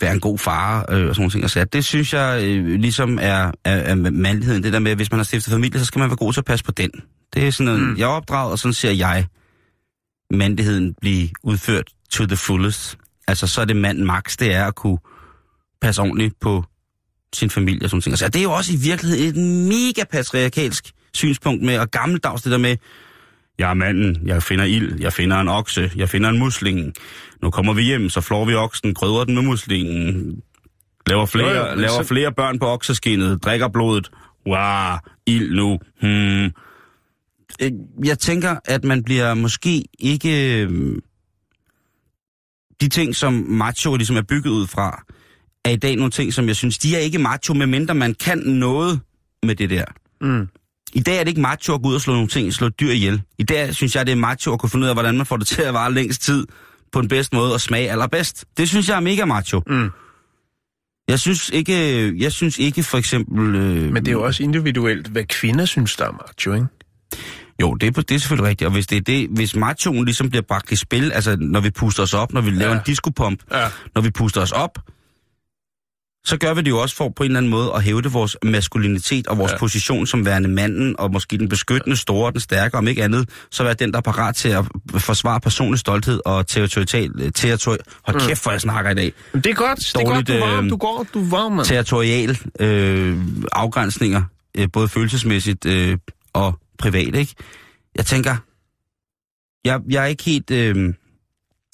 [0.00, 1.44] være en god far øh, og sådan nogle ting.
[1.44, 4.62] Og så, det synes jeg øh, ligesom er, er, er mandligheden.
[4.62, 6.40] Det der med, at hvis man har stiftet familie, så skal man være god til
[6.40, 6.90] at passe på den.
[7.34, 7.96] Det er sådan noget, mm.
[7.98, 9.26] jeg er opdraget, og sådan ser jeg
[10.30, 12.98] mandligheden blive udført to the fullest.
[13.28, 14.98] Altså, så er det mand max, det er at kunne
[15.80, 16.64] passe ordentligt på
[17.34, 18.12] sin familie og sådan ting.
[18.12, 22.52] Altså, det er jo også i virkeligheden et mega patriarkalsk synspunkt med, og gammeldags det
[22.52, 22.76] der med,
[23.60, 26.94] jeg er manden, jeg finder ild, jeg finder en okse, jeg finder en musling.
[27.42, 30.40] Nu kommer vi hjem, så flår vi oksen, krydrer den med muslingen,
[31.06, 32.08] laver flere, ja, ja, laver så...
[32.08, 34.10] flere børn på okseskinnet, drikker blodet.
[34.46, 34.96] Wow,
[35.26, 35.78] ild nu.
[36.00, 36.44] Hmm.
[37.62, 37.72] Øh,
[38.04, 40.62] jeg tænker, at man bliver måske ikke...
[40.62, 40.96] Øh,
[42.80, 45.04] de ting, som macho ligesom er bygget ud fra,
[45.64, 48.38] er i dag nogle ting, som jeg synes, de er ikke macho, medmindre man kan
[48.38, 49.00] noget
[49.42, 49.84] med det der.
[50.20, 50.48] Mm.
[50.92, 52.90] I dag er det ikke macho at gå ud og slå nogle ting, slå dyr
[52.90, 53.22] ihjel.
[53.38, 55.36] I dag synes jeg, det er macho at kunne finde ud af, hvordan man får
[55.36, 56.46] det til at vare længst tid
[56.92, 58.44] på den bedste måde og smage allerbedst.
[58.56, 59.62] Det synes jeg er mega macho.
[59.66, 59.90] Mm.
[61.08, 61.74] Jeg synes ikke,
[62.22, 63.54] jeg synes ikke for eksempel...
[63.54, 66.66] Øh, Men det er jo også individuelt, hvad kvinder synes, der er macho, ikke?
[67.60, 68.66] Jo, det er, det er selvfølgelig rigtigt.
[68.66, 71.70] Og hvis, det er det, hvis machoen ligesom bliver bragt i spil, altså når vi
[71.70, 72.78] puster os op, når vi laver ja.
[72.78, 73.66] en diskopump, ja.
[73.94, 74.78] når vi puster os op,
[76.24, 78.36] så gør vi det jo også for på en eller anden måde at hævde vores
[78.42, 79.58] maskulinitet og vores ja.
[79.58, 83.62] position som værende manden, og måske den beskyttende store, den stærke, om ikke andet, så
[83.62, 84.64] være den, der er parat til at
[84.98, 87.32] forsvare personlig stolthed og territorial...
[87.32, 88.26] Territori Hold mm.
[88.28, 89.12] kæft, hvor jeg snakker i dag.
[89.34, 91.66] Det er godt, Dårligt, det er godt, du var, du går, du mand.
[91.66, 93.18] Territorial øh,
[93.52, 94.22] afgrænsninger,
[94.56, 95.98] øh, både følelsesmæssigt øh,
[96.32, 97.34] og privat, ikke?
[97.96, 98.36] Jeg tænker,
[99.64, 100.50] jeg, jeg er ikke helt...
[100.50, 100.94] Øh,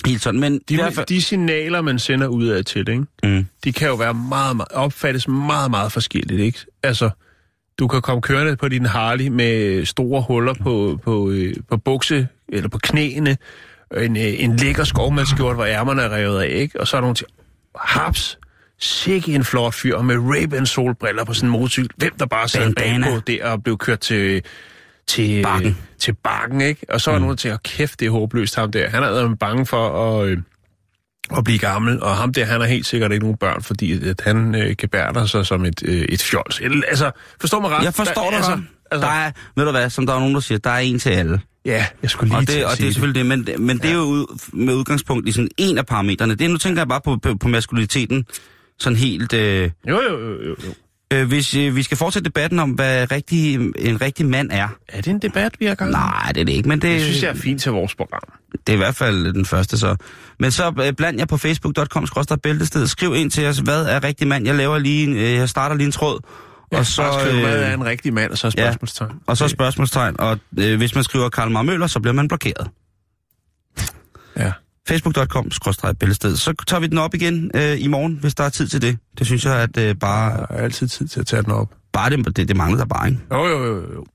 [0.06, 0.60] Helt sådan, men...
[0.68, 1.02] De, derfor...
[1.02, 3.04] de signaler, man sender ud af til, ikke?
[3.22, 3.46] Mm.
[3.64, 6.58] de kan jo være meget, meget, opfattes meget, meget forskelligt, ikke?
[6.82, 7.10] Altså,
[7.78, 12.28] du kan komme kørende på din Harley med store huller på, på, øh, på bukse,
[12.48, 13.36] eller på knæene,
[13.96, 16.80] en, øh, en lækker skovmandskjort, hvor ærmerne er revet af, ikke?
[16.80, 17.26] Og så er der nogle til,
[17.78, 18.38] haps,
[18.78, 21.90] sikke en flot fyr med Ray-Ban solbriller på en motorcykel.
[21.96, 24.42] Hvem der bare sad bagpå der og blev kørt til
[25.08, 26.86] til bakken, til bakken ikke?
[26.88, 27.20] Og så er mm.
[27.20, 28.90] nogen til at kæft, det er håbløst ham der.
[28.90, 30.38] Han er bange for at, øh,
[31.36, 34.20] at blive gammel, og ham der, han har helt sikkert ikke nogen børn, fordi at
[34.20, 36.60] han øh, gebærder sig som et, øh, et fjols.
[36.88, 37.84] Altså, forstår mig ret?
[37.84, 40.40] Jeg forstår dig altså, altså, der er, ved du hvad, som der er nogen, der
[40.40, 41.40] siger, der er en til alle.
[41.64, 43.82] Ja, jeg skulle lige og det, og det er selvfølgelig det, men, men ja.
[43.82, 46.34] det er jo ud, med udgangspunkt i sådan en af parametrene.
[46.34, 48.26] Det, nu tænker jeg bare på, på, på maskuliniteten,
[48.78, 49.32] sådan helt...
[49.32, 50.74] Øh, jo, jo, jo, jo.
[51.12, 54.68] Øh, hvis øh, vi skal fortsætte debatten om, hvad rigtig, en rigtig mand er.
[54.88, 56.90] Er det en debat, vi har gang Nej, det er det ikke, men det...
[56.90, 58.22] Det synes jeg er fint til vores program.
[58.52, 59.96] Det er i hvert fald den første så.
[60.38, 62.06] Men så øh, bland jer på facebook.com
[62.42, 62.86] bæltested.
[62.86, 64.46] Skriv ind til os, hvad er rigtig mand?
[64.46, 66.20] Jeg laver lige, øh, jeg starter lige en tråd.
[66.72, 69.10] Ja, og så skriver, øh, hvad er en rigtig mand, og så spørgsmålstegn.
[69.10, 70.20] Ja, og så spørgsmålstegn.
[70.20, 72.68] Og øh, hvis man skriver Karl Marmøller, så bliver man blokeret.
[74.88, 75.50] Facebook.com
[76.00, 76.36] bæltested.
[76.36, 78.98] Så tager vi den op igen øh, i morgen, hvis der er tid til det.
[79.18, 80.36] Det synes jeg, at øh, bare...
[80.36, 81.74] Der er altid tid til at tage den op.
[81.92, 83.20] Bare det, det, det mangler der bare, ikke?
[83.32, 84.06] Jo, jo, jo, jo.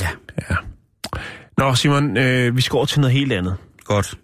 [0.00, 0.10] Ja.
[0.50, 0.56] ja.
[1.58, 3.56] Nå, Simon, øh, vi skal over til noget helt andet.
[3.84, 4.18] Godt.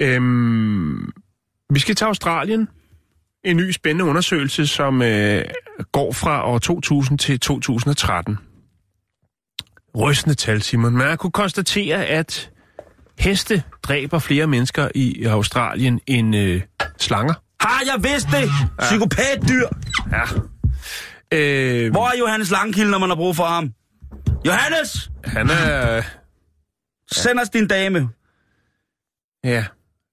[0.00, 1.12] Øhm,
[1.74, 2.68] vi skal til Australien.
[3.44, 5.44] En ny spændende undersøgelse, som øh,
[5.92, 8.38] går fra år 2000 til 2013.
[9.98, 10.92] Rystende tal, Simon.
[10.96, 12.50] Man har kunne konstatere, at
[13.18, 16.62] heste dræber flere mennesker i Australien end øh,
[16.98, 17.34] slanger.
[17.60, 18.42] Har jeg vidst det?
[18.42, 18.48] Ja.
[18.80, 19.68] Psykopatdyr!
[20.12, 20.22] Ja.
[21.32, 23.72] Øh, Hvor er Johannes Langkilde, når man har brug for ham?
[24.46, 25.10] Johannes!
[25.24, 26.02] Han er...
[27.12, 28.08] Send os din dame.
[29.44, 29.64] Ja.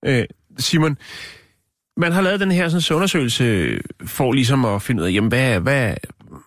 [0.06, 0.26] Øh,
[0.60, 0.98] Simon,
[2.02, 5.60] man har lavet den her sådan, undersøgelse for ligesom at finde ud af, jamen, hvad,
[5.60, 5.94] hvad,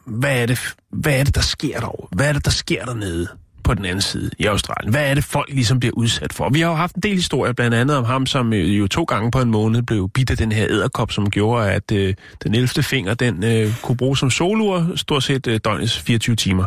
[0.07, 2.09] hvad, er det, hvad er det, der sker derovre?
[2.13, 3.29] Hvad er det, der sker dernede
[3.65, 4.91] på den anden side i Australien?
[4.91, 6.49] Hvad er det, folk ligesom bliver udsat for?
[6.51, 9.05] Vi har jo haft en del historier, blandt andet om ham, som øh, jo to
[9.05, 12.55] gange på en måned blev bidt af den her æderkop, som gjorde, at øh, den
[12.55, 12.83] 11.
[12.83, 16.67] finger, den øh, kunne bruges som solur stort set øh, døgnets 24 timer.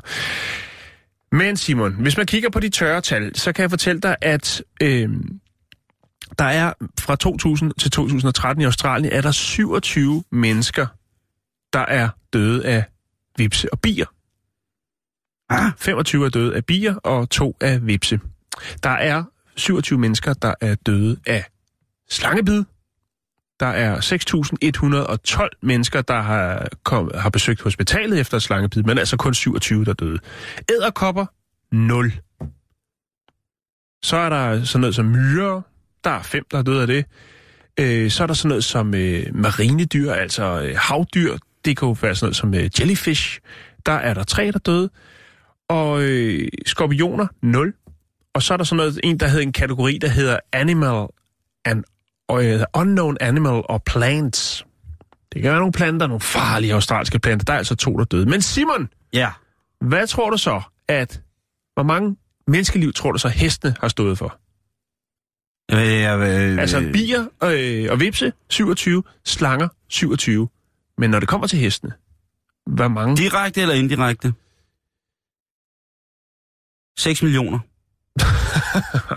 [1.31, 4.61] Men Simon, hvis man kigger på de tørre tal, så kan jeg fortælle dig, at
[4.81, 5.09] øh,
[6.39, 10.87] der er fra 2000 til 2013 i Australien, er der 27 mennesker,
[11.73, 12.83] der er døde af
[13.37, 14.05] vipse og bier.
[15.49, 18.19] Ah, 25 er døde af bier, og to af vipse.
[18.83, 19.23] Der er
[19.55, 21.45] 27 mennesker, der er døde af
[22.09, 22.63] slangebid.
[23.59, 23.99] Der er
[25.51, 29.91] 6.112 mennesker, der har, kom, har besøgt hospitalet efter slangebid, men altså kun 27, der
[29.91, 30.19] er døde.
[30.69, 31.25] Æderkopper,
[31.71, 32.11] 0.
[34.03, 35.61] Så er der sådan noget som myrer.
[36.03, 37.05] Der er fem, der er døde af det.
[37.79, 41.37] Øh, så er der sådan noget som øh, marinedyr, altså øh, havdyr.
[41.65, 43.39] Det kan jo være sådan noget som øh, jellyfish.
[43.85, 44.89] Der er der tre, der er døde.
[45.69, 47.73] Og øh, skorpioner, 0.
[48.33, 51.07] Og så er der sådan noget, en, der hedder en kategori, der hedder Animal
[51.65, 51.83] and
[52.31, 54.65] øh, Unknown Animal og Plants.
[55.33, 57.45] Det kan være nogle planter, nogle farlige australske planter.
[57.45, 58.25] Der er altså to, der er døde.
[58.25, 59.31] Men Simon, ja.
[59.81, 61.21] hvad tror du så, at...
[61.73, 62.15] Hvor mange
[62.47, 64.39] menneskeliv tror du så, hestene har stået for?
[65.71, 69.03] Øh, øh, Altså bier øh, og vipse, 27.
[69.25, 70.49] Slanger, 27.
[70.97, 71.93] Men når det kommer til hestene,
[72.65, 73.17] hvor mange?
[73.17, 74.33] Direkte eller indirekte?
[76.99, 77.59] 6 millioner.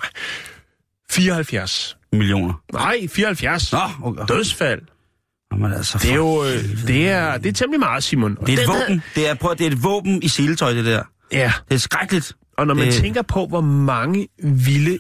[1.11, 1.97] 74.
[2.13, 2.63] Millioner.
[2.73, 3.73] Nej, 74.
[3.73, 4.23] Nå, okay.
[4.29, 4.83] Dødsfald.
[5.53, 8.37] Jamen, altså, Det er jo øh, det er, det er temmelig meget, Simon.
[8.41, 9.03] Og Det er et våben.
[9.15, 11.03] Det er, prøv, det er et våben i seletøj, det der.
[11.33, 12.33] Ja, Det er skrækkeligt.
[12.59, 14.99] og når man Det- tænker på, hvor mange vilde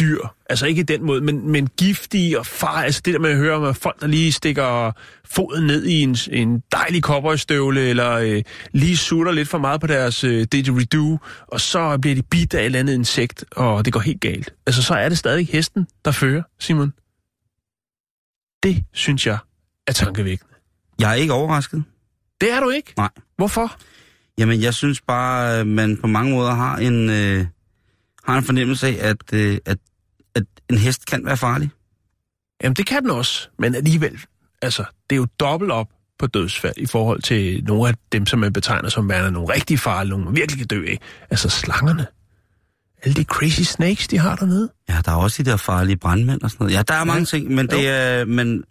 [0.00, 0.18] dyr,
[0.50, 3.36] altså ikke i den måde, men, men giftige og far, altså det der med at
[3.36, 4.92] høre om folk, der lige stikker
[5.24, 8.42] foden ned i en, en dejlig cowboystøvle, eller øh,
[8.72, 12.60] lige sutter lidt for meget på deres øh, didgeridoo, og så bliver de bidt af
[12.60, 14.54] et eller andet insekt, og det går helt galt.
[14.66, 16.92] Altså så er det stadig hesten, der fører, Simon.
[18.62, 19.38] Det synes jeg
[19.86, 20.52] er tankevækkende.
[20.98, 21.84] Jeg er ikke overrasket.
[22.40, 22.92] Det er du ikke?
[22.96, 23.10] Nej.
[23.36, 23.76] Hvorfor?
[24.38, 27.46] Jamen, jeg synes bare, at man på mange måder har en, øh,
[28.26, 29.78] har en fornemmelse af, at, øh, at,
[30.34, 31.70] at en hest kan være farlig.
[32.62, 34.20] Jamen, det kan den også, men alligevel,
[34.62, 38.38] altså, det er jo dobbelt op på dødsfald i forhold til nogle af dem, som
[38.38, 41.00] man betegner som værende nogle rigtig farlige, nogle man virkelig kan dø af.
[41.30, 42.06] Altså slangerne.
[43.02, 44.68] Alle de crazy snakes, de har dernede.
[44.88, 46.74] Ja, der er også de der farlige brandmænd og sådan noget.
[46.76, 47.24] Ja, der er mange Ja.
[47.24, 48.24] ting, men det er...
[48.24, 48.64] Men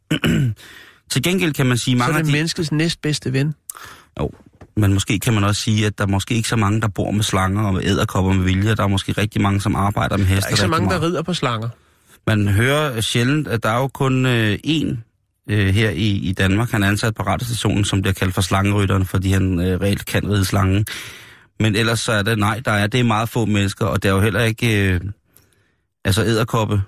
[1.12, 2.38] til gengæld kan man sige, Så mange er af det de...
[2.38, 3.54] menneskets næstbedste ven.
[4.20, 4.32] Jo,
[4.78, 7.12] men måske kan man også sige, at der er måske ikke så mange, der bor
[7.12, 8.76] med slanger og æderkopper med vilje.
[8.76, 10.42] Der er måske rigtig mange, som arbejder med heste.
[10.42, 11.70] Der er ikke så mange, der rider på slanger.
[12.28, 14.98] Man hører sjældent, at der er jo kun øh, én
[15.50, 16.72] øh, her i, i Danmark.
[16.72, 20.32] Han er ansat på radiostationen, som bliver kaldt for slangerytteren, fordi han øh, reelt kan
[20.32, 20.86] ride slangen.
[21.60, 24.10] Men ellers så er det, nej, der er, det er meget få mennesker, og der
[24.10, 25.02] er jo heller ikke, øh,
[26.06, 26.82] altså æderkoppe,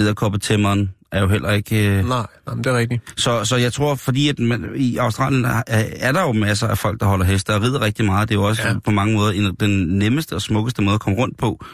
[0.00, 1.88] æderkoppetæmmeren er jo heller ikke...
[1.88, 3.02] Øh, Nej, nej, men det er rigtigt.
[3.20, 6.78] så, så jeg tror, fordi at man, i Australien er, er der jo masser af
[6.78, 8.28] folk, der holder heste og rider rigtig meget.
[8.28, 8.74] Det er jo også Ja.
[8.84, 11.64] på mange måder en, den nemmeste og smukkeste måde at komme rundt på,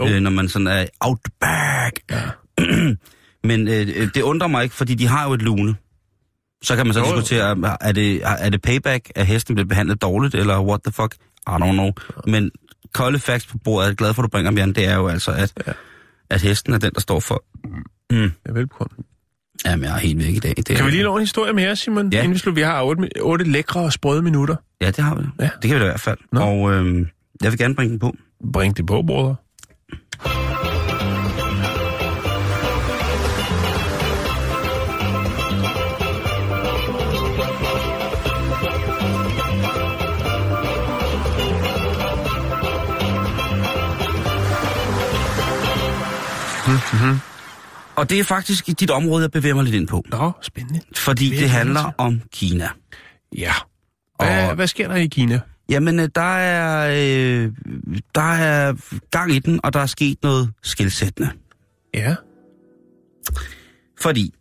[0.00, 0.06] Jo.
[0.08, 2.00] øh, når man sådan er outback.
[2.10, 2.22] Ja.
[3.48, 5.74] Men øh, øh, det undrer mig ikke, fordi de har jo et lune.
[6.62, 7.12] Så kan man så Jo, jo.
[7.16, 10.92] diskutere, er- er det, er det payback, at hesten bliver behandlet dårligt, eller what the
[10.92, 11.14] fuck?
[11.48, 11.90] I don't know.
[12.26, 12.50] Men
[12.94, 15.08] kolde facts på bordet, jeg er glad for, at du bringer, Jan, det er jo
[15.08, 15.72] altså, at, ja.
[16.30, 17.44] at hesten er den, der står for...
[18.10, 18.32] Mm.
[18.46, 18.96] Ja, velbekomme.
[19.64, 20.54] Jamen, jeg er helt væk i dag.
[20.56, 22.12] Det Kan er- vi lige nå en historie mere, Simon?
[22.12, 22.18] Ja.
[22.18, 24.56] Inden vi slutter, vi har otte, otte lækre og sprøde minutter.
[24.80, 25.22] Ja, det har vi.
[25.40, 25.50] Ja.
[25.62, 26.18] Det kan vi da i hvert fald.
[26.32, 26.40] Nå.
[26.40, 27.06] Og øh,
[27.42, 28.16] jeg vil gerne bringe den på.
[28.52, 29.36] Bring det på, brødre.
[47.98, 50.04] Og det er faktisk dit område, jeg bevæger mig lidt ind på.
[50.10, 50.80] Nå, spændende.
[50.96, 52.68] Fordi Virkelig det handler om Kina.
[53.36, 53.52] Ja.
[54.18, 55.40] Hvad, Og- hvad sker der i Kina?
[55.68, 57.52] Jamen, øh, der er, øh,
[58.14, 58.74] der er
[59.10, 61.30] gang i den, og der er sket noget skilsættende.
[61.94, 62.14] Ja.
[64.00, 64.34] Fordi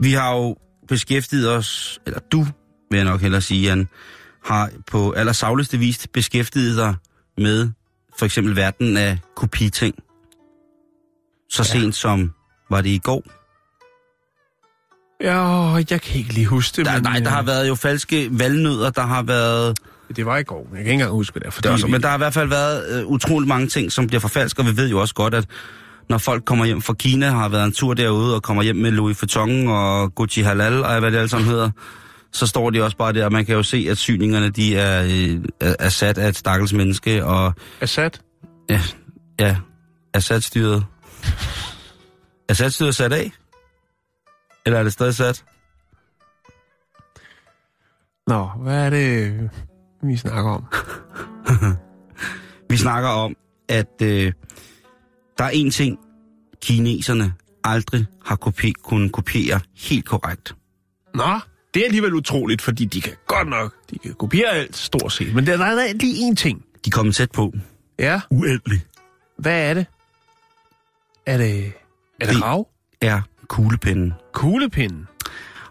[0.00, 0.56] vi har jo
[0.88, 2.46] beskæftiget os, eller du,
[2.90, 3.88] vil jeg nok hellere sige, Jan,
[4.44, 6.94] har på allersagligste vis beskæftiget dig
[7.38, 7.70] med
[8.18, 9.94] for eksempel verden af kopiting.
[11.50, 11.80] Så Ja.
[11.80, 12.32] sent som,
[12.70, 13.22] var det i går?
[15.20, 17.02] Ja, jeg kan ikke lige huske det, Der, men...
[17.02, 19.78] nej, der har øh, været jo falske valgnødder, der har været...
[20.16, 21.50] Det var i går, men jeg kan ikke engang huske, det er.
[21.50, 23.66] Fordi Det er også, vi- men der har i hvert fald været øh, utrolig mange
[23.68, 25.44] ting, som bliver forfalsket, og vi ved jo også godt, at
[26.08, 28.90] når folk kommer hjem fra Kina, har været en tur derude, og kommer hjem med
[28.90, 31.70] Louis Vuitton og Gucci Halal, og hvad det alt sammen hedder,
[32.32, 35.02] så står de også bare der, og man kan jo se, at syningerne, de er,
[35.04, 38.10] øh, er, er sat af et stakkels menneske, og Assad?
[38.70, 38.80] ja,
[39.40, 39.56] ja
[41.24, 42.48] Assad-styret.
[42.48, 43.32] Assad-styret sat af?
[44.66, 45.44] Eller er det stadig sat?
[48.26, 49.50] Nå, hvad er det...
[50.02, 50.64] vi snakker om?
[52.70, 53.36] Vi snakker om,
[53.68, 54.32] at øh,
[55.38, 55.98] der er en ting,
[56.62, 60.54] kineserne aldrig har kopi- kunnet kopiere helt korrekt.
[61.14, 61.40] Nå,
[61.74, 65.34] det er alligevel utroligt, fordi de kan godt nok, de kan kopiere alt stort set.
[65.34, 66.64] Men der, der er lige én ting.
[66.84, 67.52] De kommer tæt på.
[67.98, 68.80] Ja, Uendelig.
[69.38, 69.86] hvad er det?
[71.28, 71.64] Er det,
[72.20, 72.68] er det Det- rav?
[73.00, 74.12] Er kuglepinden.
[74.32, 75.08] Kuglepinden.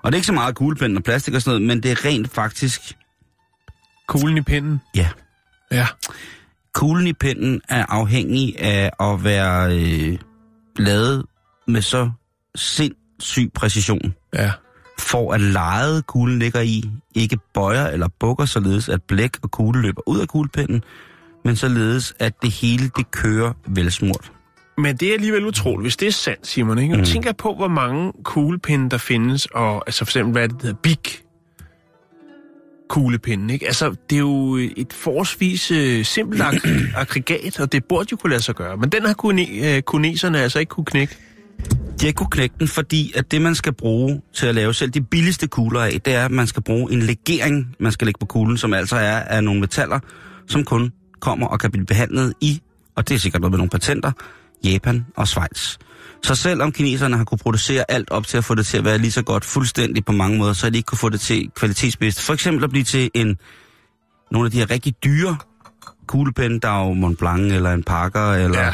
[0.02, 2.06] Og det er ikke så meget kuglepinden og plastik og sådan noget, men det er
[2.06, 2.98] rent faktisk,
[4.08, 4.82] Kuglen i pinden?
[4.96, 5.10] ja,
[5.72, 5.88] Ja.
[6.74, 10.18] kuglen i pinden er afhængig af at være øh,
[10.78, 11.26] lavet
[11.68, 12.12] med så
[12.56, 14.52] sindssyg præcision, Ja.
[15.00, 19.82] for at lejet kuglen ligger i, ikke bøjer eller bukker, således at blæk og kugle
[19.82, 20.84] løber ud af kuglepinden,
[21.46, 24.32] men således at det hele det kører velsmurt.
[24.78, 26.80] Men det er alligevel utroligt, hvis det er sandt, Simon.
[26.80, 26.98] Ikke?
[26.98, 27.04] Mm.
[27.04, 30.80] tænker på, hvor mange kuglepinde der findes, og altså for eksempel, hvad det, der hedder
[30.84, 30.98] Big
[32.90, 33.66] kuglepinde, ikke?
[33.66, 36.60] Altså, det er jo et forholdsvis øh, simpelt ag-
[37.02, 38.78] aggregat, og det burde jo kunne lade sig gøre.
[38.78, 41.18] Men den har kune, øh, kuneserne altså ikke kunne knække.
[41.70, 44.74] De har ikke kunne knække den, fordi at det, man skal bruge til at lave
[44.74, 48.06] selv de billigste kugler af, det er, at man skal bruge en legering, man skal
[48.06, 50.00] lægge på kuglen, som altså er af nogle metaller,
[50.48, 52.62] som kun kommer og kan blive behandlet i,
[52.96, 54.12] og det er sikkert noget med nogle patenter,
[54.64, 55.78] Japan og Schweiz.
[56.24, 58.98] Så selvom kineserne har kunne producere alt op til at få det til at være
[58.98, 61.50] lige så godt fuldstændig på mange måder, så har de ikke kunne få det til
[61.56, 62.22] kvalitetsbedst.
[62.22, 63.38] For eksempel at blive til en,
[64.32, 65.38] nogle af de her rigtig dyre
[66.08, 68.60] kuglepenne, der er jo Mont Blanc eller en Parker eller...
[68.60, 68.72] Ja.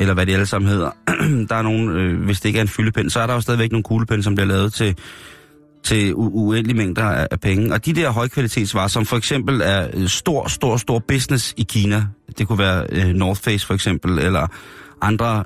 [0.00, 0.90] Eller hvad de alle sammen hedder.
[1.48, 3.72] der er nogen, øh, hvis det ikke er en fyldepen, så er der jo stadigvæk
[3.72, 4.96] nogle kuglepen, som bliver lavet til,
[5.84, 7.72] til u- uendelige mængder af, af penge.
[7.72, 12.06] Og de der højkvalitetsvarer, som for eksempel er øh, stor, stor, stor business i Kina,
[12.38, 14.46] det kunne være øh, North Face for eksempel, eller
[15.06, 15.44] andre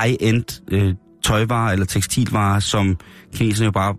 [0.00, 0.94] high-end øh,
[1.24, 2.96] tøjvarer eller tekstilvarer, som
[3.34, 3.94] kineserne jo bare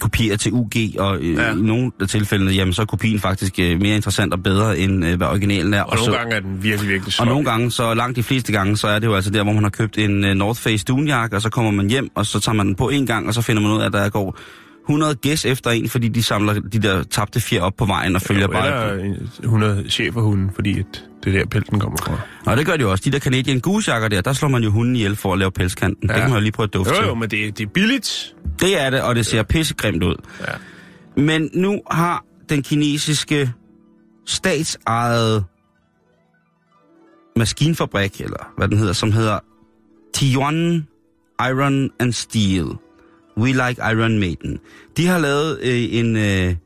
[0.00, 1.52] kopierer til UG, og øh, Ja.
[1.52, 5.04] i nogle af tilfældene, jamen så er kopien faktisk øh, mere interessant og bedre, end
[5.04, 5.82] øh, hvad originalen er.
[5.82, 7.26] Og, og så, nogle gange er den virkelig, virkelig og sløj.
[7.28, 9.62] nogle gange, så langt de fleste gange, så er det jo altså der, hvor man
[9.62, 12.56] har købt en uh, North Face dunjakke, og så kommer man hjem, og så tager
[12.56, 14.38] man den på en gang, og så finder man ud af, at der går
[14.84, 18.22] 100 gæs efter en, fordi de samler de der tabte fjer op på vejen og
[18.22, 18.92] følger Jo, bare...
[18.92, 22.20] Eller en- 100 cheferhunden, fordi at det er der pelten kommer fra.
[22.46, 23.02] Og det gør de også.
[23.04, 26.08] De der Canadian Goose-jakker der, der slår man jo hunden ihjel for at lave pelskanten.
[26.10, 26.14] Ja.
[26.14, 28.34] Det kan man jo lige prøve at dufte Jo, jo, men det, det er billigt.
[28.60, 30.16] Det er det, og det ser pissegrimt ud.
[30.40, 30.52] Ja.
[31.22, 33.52] Men nu har den kinesiske
[34.26, 35.44] statsejede
[37.36, 39.38] maskinfabrik, eller hvad den hedder, som hedder
[40.14, 40.86] Tijuan
[41.40, 42.66] Iron and Steel.
[43.40, 44.58] We like Iron Maiden.
[44.96, 46.16] De har lavet øh, en...
[46.16, 46.56] Øh,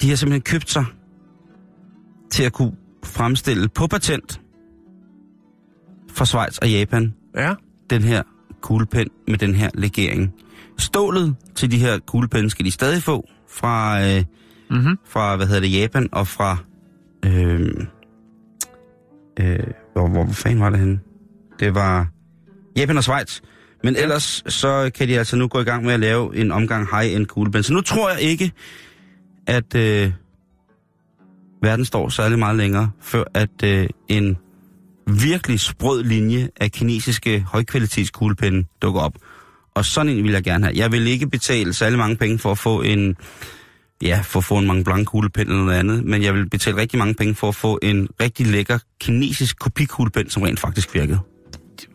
[0.00, 0.84] de har simpelthen købt sig
[2.30, 2.72] til at kunne
[3.04, 4.40] fremstille på patent
[6.10, 7.54] fra Schweiz og Japan Ja.
[7.90, 8.22] den her
[8.60, 10.32] kuglepen med den her legering.
[10.78, 14.24] Stålet til de her kuglepenne skal de stadig få fra, øh,
[14.70, 14.98] Mm-hmm.
[15.06, 16.56] fra hvad hedder det, Japan og fra...
[17.26, 17.60] Øh,
[19.40, 19.58] øh,
[19.92, 21.00] hvor, hvor, hvor fanden var det henne?
[21.60, 22.08] Det var
[22.76, 23.40] Japan og Schweiz.
[23.84, 26.88] Men ellers så kan de altså nu gå i gang med at lave en omgang
[26.96, 27.62] high-end kuglepen.
[27.62, 28.52] Så nu tror jeg ikke,
[29.46, 30.12] at øh,
[31.62, 34.36] verden står særlig meget længere, før at øh, en
[35.06, 39.14] virkelig sprød linje af kinesiske højkvalitets kuglepenne dukker op.
[39.74, 40.76] Og sådan en vil jeg gerne have.
[40.76, 43.16] Jeg vil ikke betale særlig mange penge for at få en,
[44.02, 46.76] ja, for at få en mange blank kuglepen eller noget andet, men jeg vil betale
[46.76, 51.18] rigtig mange penge for at få en rigtig lækker kinesisk kopikuglepen, som rent faktisk virkede.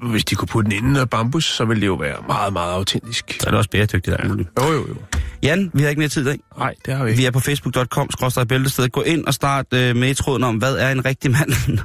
[0.02, 2.74] Hvis de kunne putte den inden af bambus, så ville det jo være meget, meget
[2.74, 3.38] autentisk.
[3.40, 4.16] Så er det også bæredygtigt.
[4.20, 4.28] Ja.
[4.28, 4.96] Jo, jo, jo.
[5.44, 6.40] Jan, vi har ikke mere tid i dag.
[6.58, 7.22] Nej, det har vi ikke.
[7.22, 8.10] Vi er på facebook.com,
[8.50, 8.90] bæltested.
[8.90, 11.80] Gå ind og start øh, med i tråden om, hvad er en rigtig mand?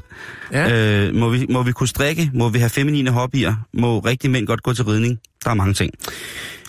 [0.52, 0.70] Ja.
[1.08, 2.30] øh, må, vi, må vi kunne strikke?
[2.34, 3.54] Må vi have feminine hobbyer?
[3.74, 5.18] Må rigtige mænd godt gå til ridning?
[5.44, 5.92] Der er mange ting.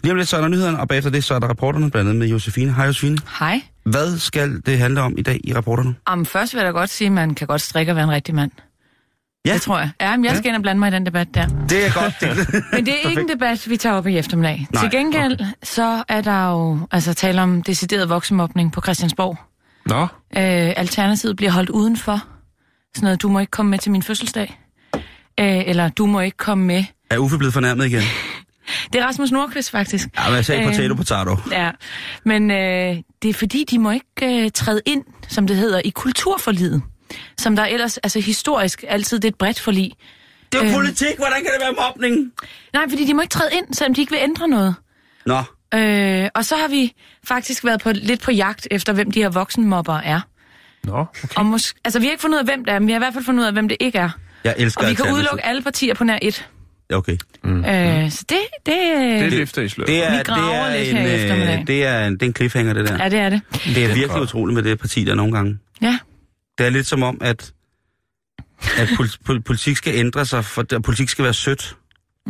[0.04, 2.10] Lige om lidt så er der nyhederne, og bagefter det så er der rapporterne, blandt
[2.10, 2.74] andet med Josefine.
[2.74, 3.18] Hej Josefine.
[3.40, 3.62] Hej.
[3.86, 5.96] Hvad skal det handle om i dag i rapporterne?
[6.06, 8.12] Om først vil jeg da godt sige, at man kan godt strikke og være en
[8.12, 8.52] rigtig mand.
[9.46, 9.54] Ja.
[9.54, 9.90] Det tror jeg.
[10.02, 11.48] Ja, men jeg skal ind og blande mig i den debat der.
[11.70, 12.14] Det er godt.
[12.22, 14.68] Det, Men det er ikke en debat, vi tager op i eftermiddag.
[14.74, 19.38] Nej, Til gengæld, så er der jo altså tale om decideret voksenmobning på Christiansborg.
[19.86, 20.02] Nå,
[20.38, 22.24] Øh, Alternativet bliver holdt udenfor.
[22.96, 24.60] Sådan noget, du må ikke komme med til min fødselsdag.
[25.40, 26.84] Øh, eller du må ikke komme med.
[27.10, 28.02] er Uffe blevet fornærmet igen?
[28.94, 30.08] Det er Rasmus Nordqvist faktisk.
[30.20, 31.38] Ja, men jeg sagde Øh, potato, potato.
[31.52, 31.72] Ja,
[32.26, 35.90] men øh, det er fordi, de må ikke øh, træde ind, som det hedder, i
[35.90, 36.82] kulturforlidet.
[37.38, 39.92] Som der ellers, altså historisk, altid det er et bredt forlig.
[40.52, 42.32] Det er jo øh, politik, hvordan kan det være mobning?
[42.74, 44.76] Nej, fordi de må ikke træde ind, selvom de ikke vil ændre noget.
[45.26, 45.42] Nå,
[45.76, 46.94] Øh, og så har vi
[47.28, 50.20] faktisk været på, lidt på jagt efter, hvem de her voksenmobber er.
[50.84, 51.28] nå, okay.
[51.36, 52.98] Og mås- altså, vi har ikke fundet ud af, hvem det er, men vi har
[52.98, 54.10] i hvert fald fundet ud af, hvem det ikke er.
[54.44, 56.50] jeg elsker Og vi kan udelukke alle partier på nær et.
[56.94, 57.18] Okay.
[57.44, 57.66] Mm.
[57.66, 59.88] Øh, så det, det, Det det, løfter i sløret.
[59.88, 61.60] Det er, Vi det er, lidt en, her i eftermiddag.
[61.62, 62.98] øh, det, er, en- det er en cliffhanger, det der.
[63.04, 63.42] ja, det er det.
[63.66, 65.58] Det er virkelig utroligt med det parti der nogle gange.
[65.82, 65.98] Ja.
[66.58, 67.54] Det er lidt som om, at,
[68.78, 71.78] at pol, pol, politik skal ændre sig, for politik skal være sødt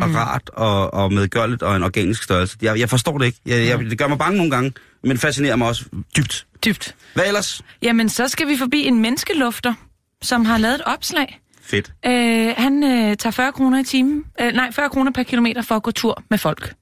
[0.02, 0.16] og Mm.
[0.16, 2.58] rart og, og medgørligt og en organisk størrelse.
[2.62, 3.40] Jeg, jeg forstår det ikke.
[3.46, 5.86] Jeg, jeg, det gør mig bange nogle gange, men fascinerer mig også
[6.18, 6.48] dybt.
[6.66, 6.96] Dybt.
[7.14, 7.62] Hvad ellers?
[7.82, 9.74] Jamen, så skal vi forbi en menneskelufter,
[10.22, 11.40] som har lavet et opslag.
[11.62, 11.94] Fedt.
[12.06, 14.24] Øh, han øh, tager 40 kroner i timen.
[14.42, 16.74] Øh, nej, 40 kroner per kilometer for at gå tur med folk.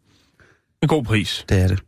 [0.81, 1.45] En god pris.
[1.49, 1.79] Det er det.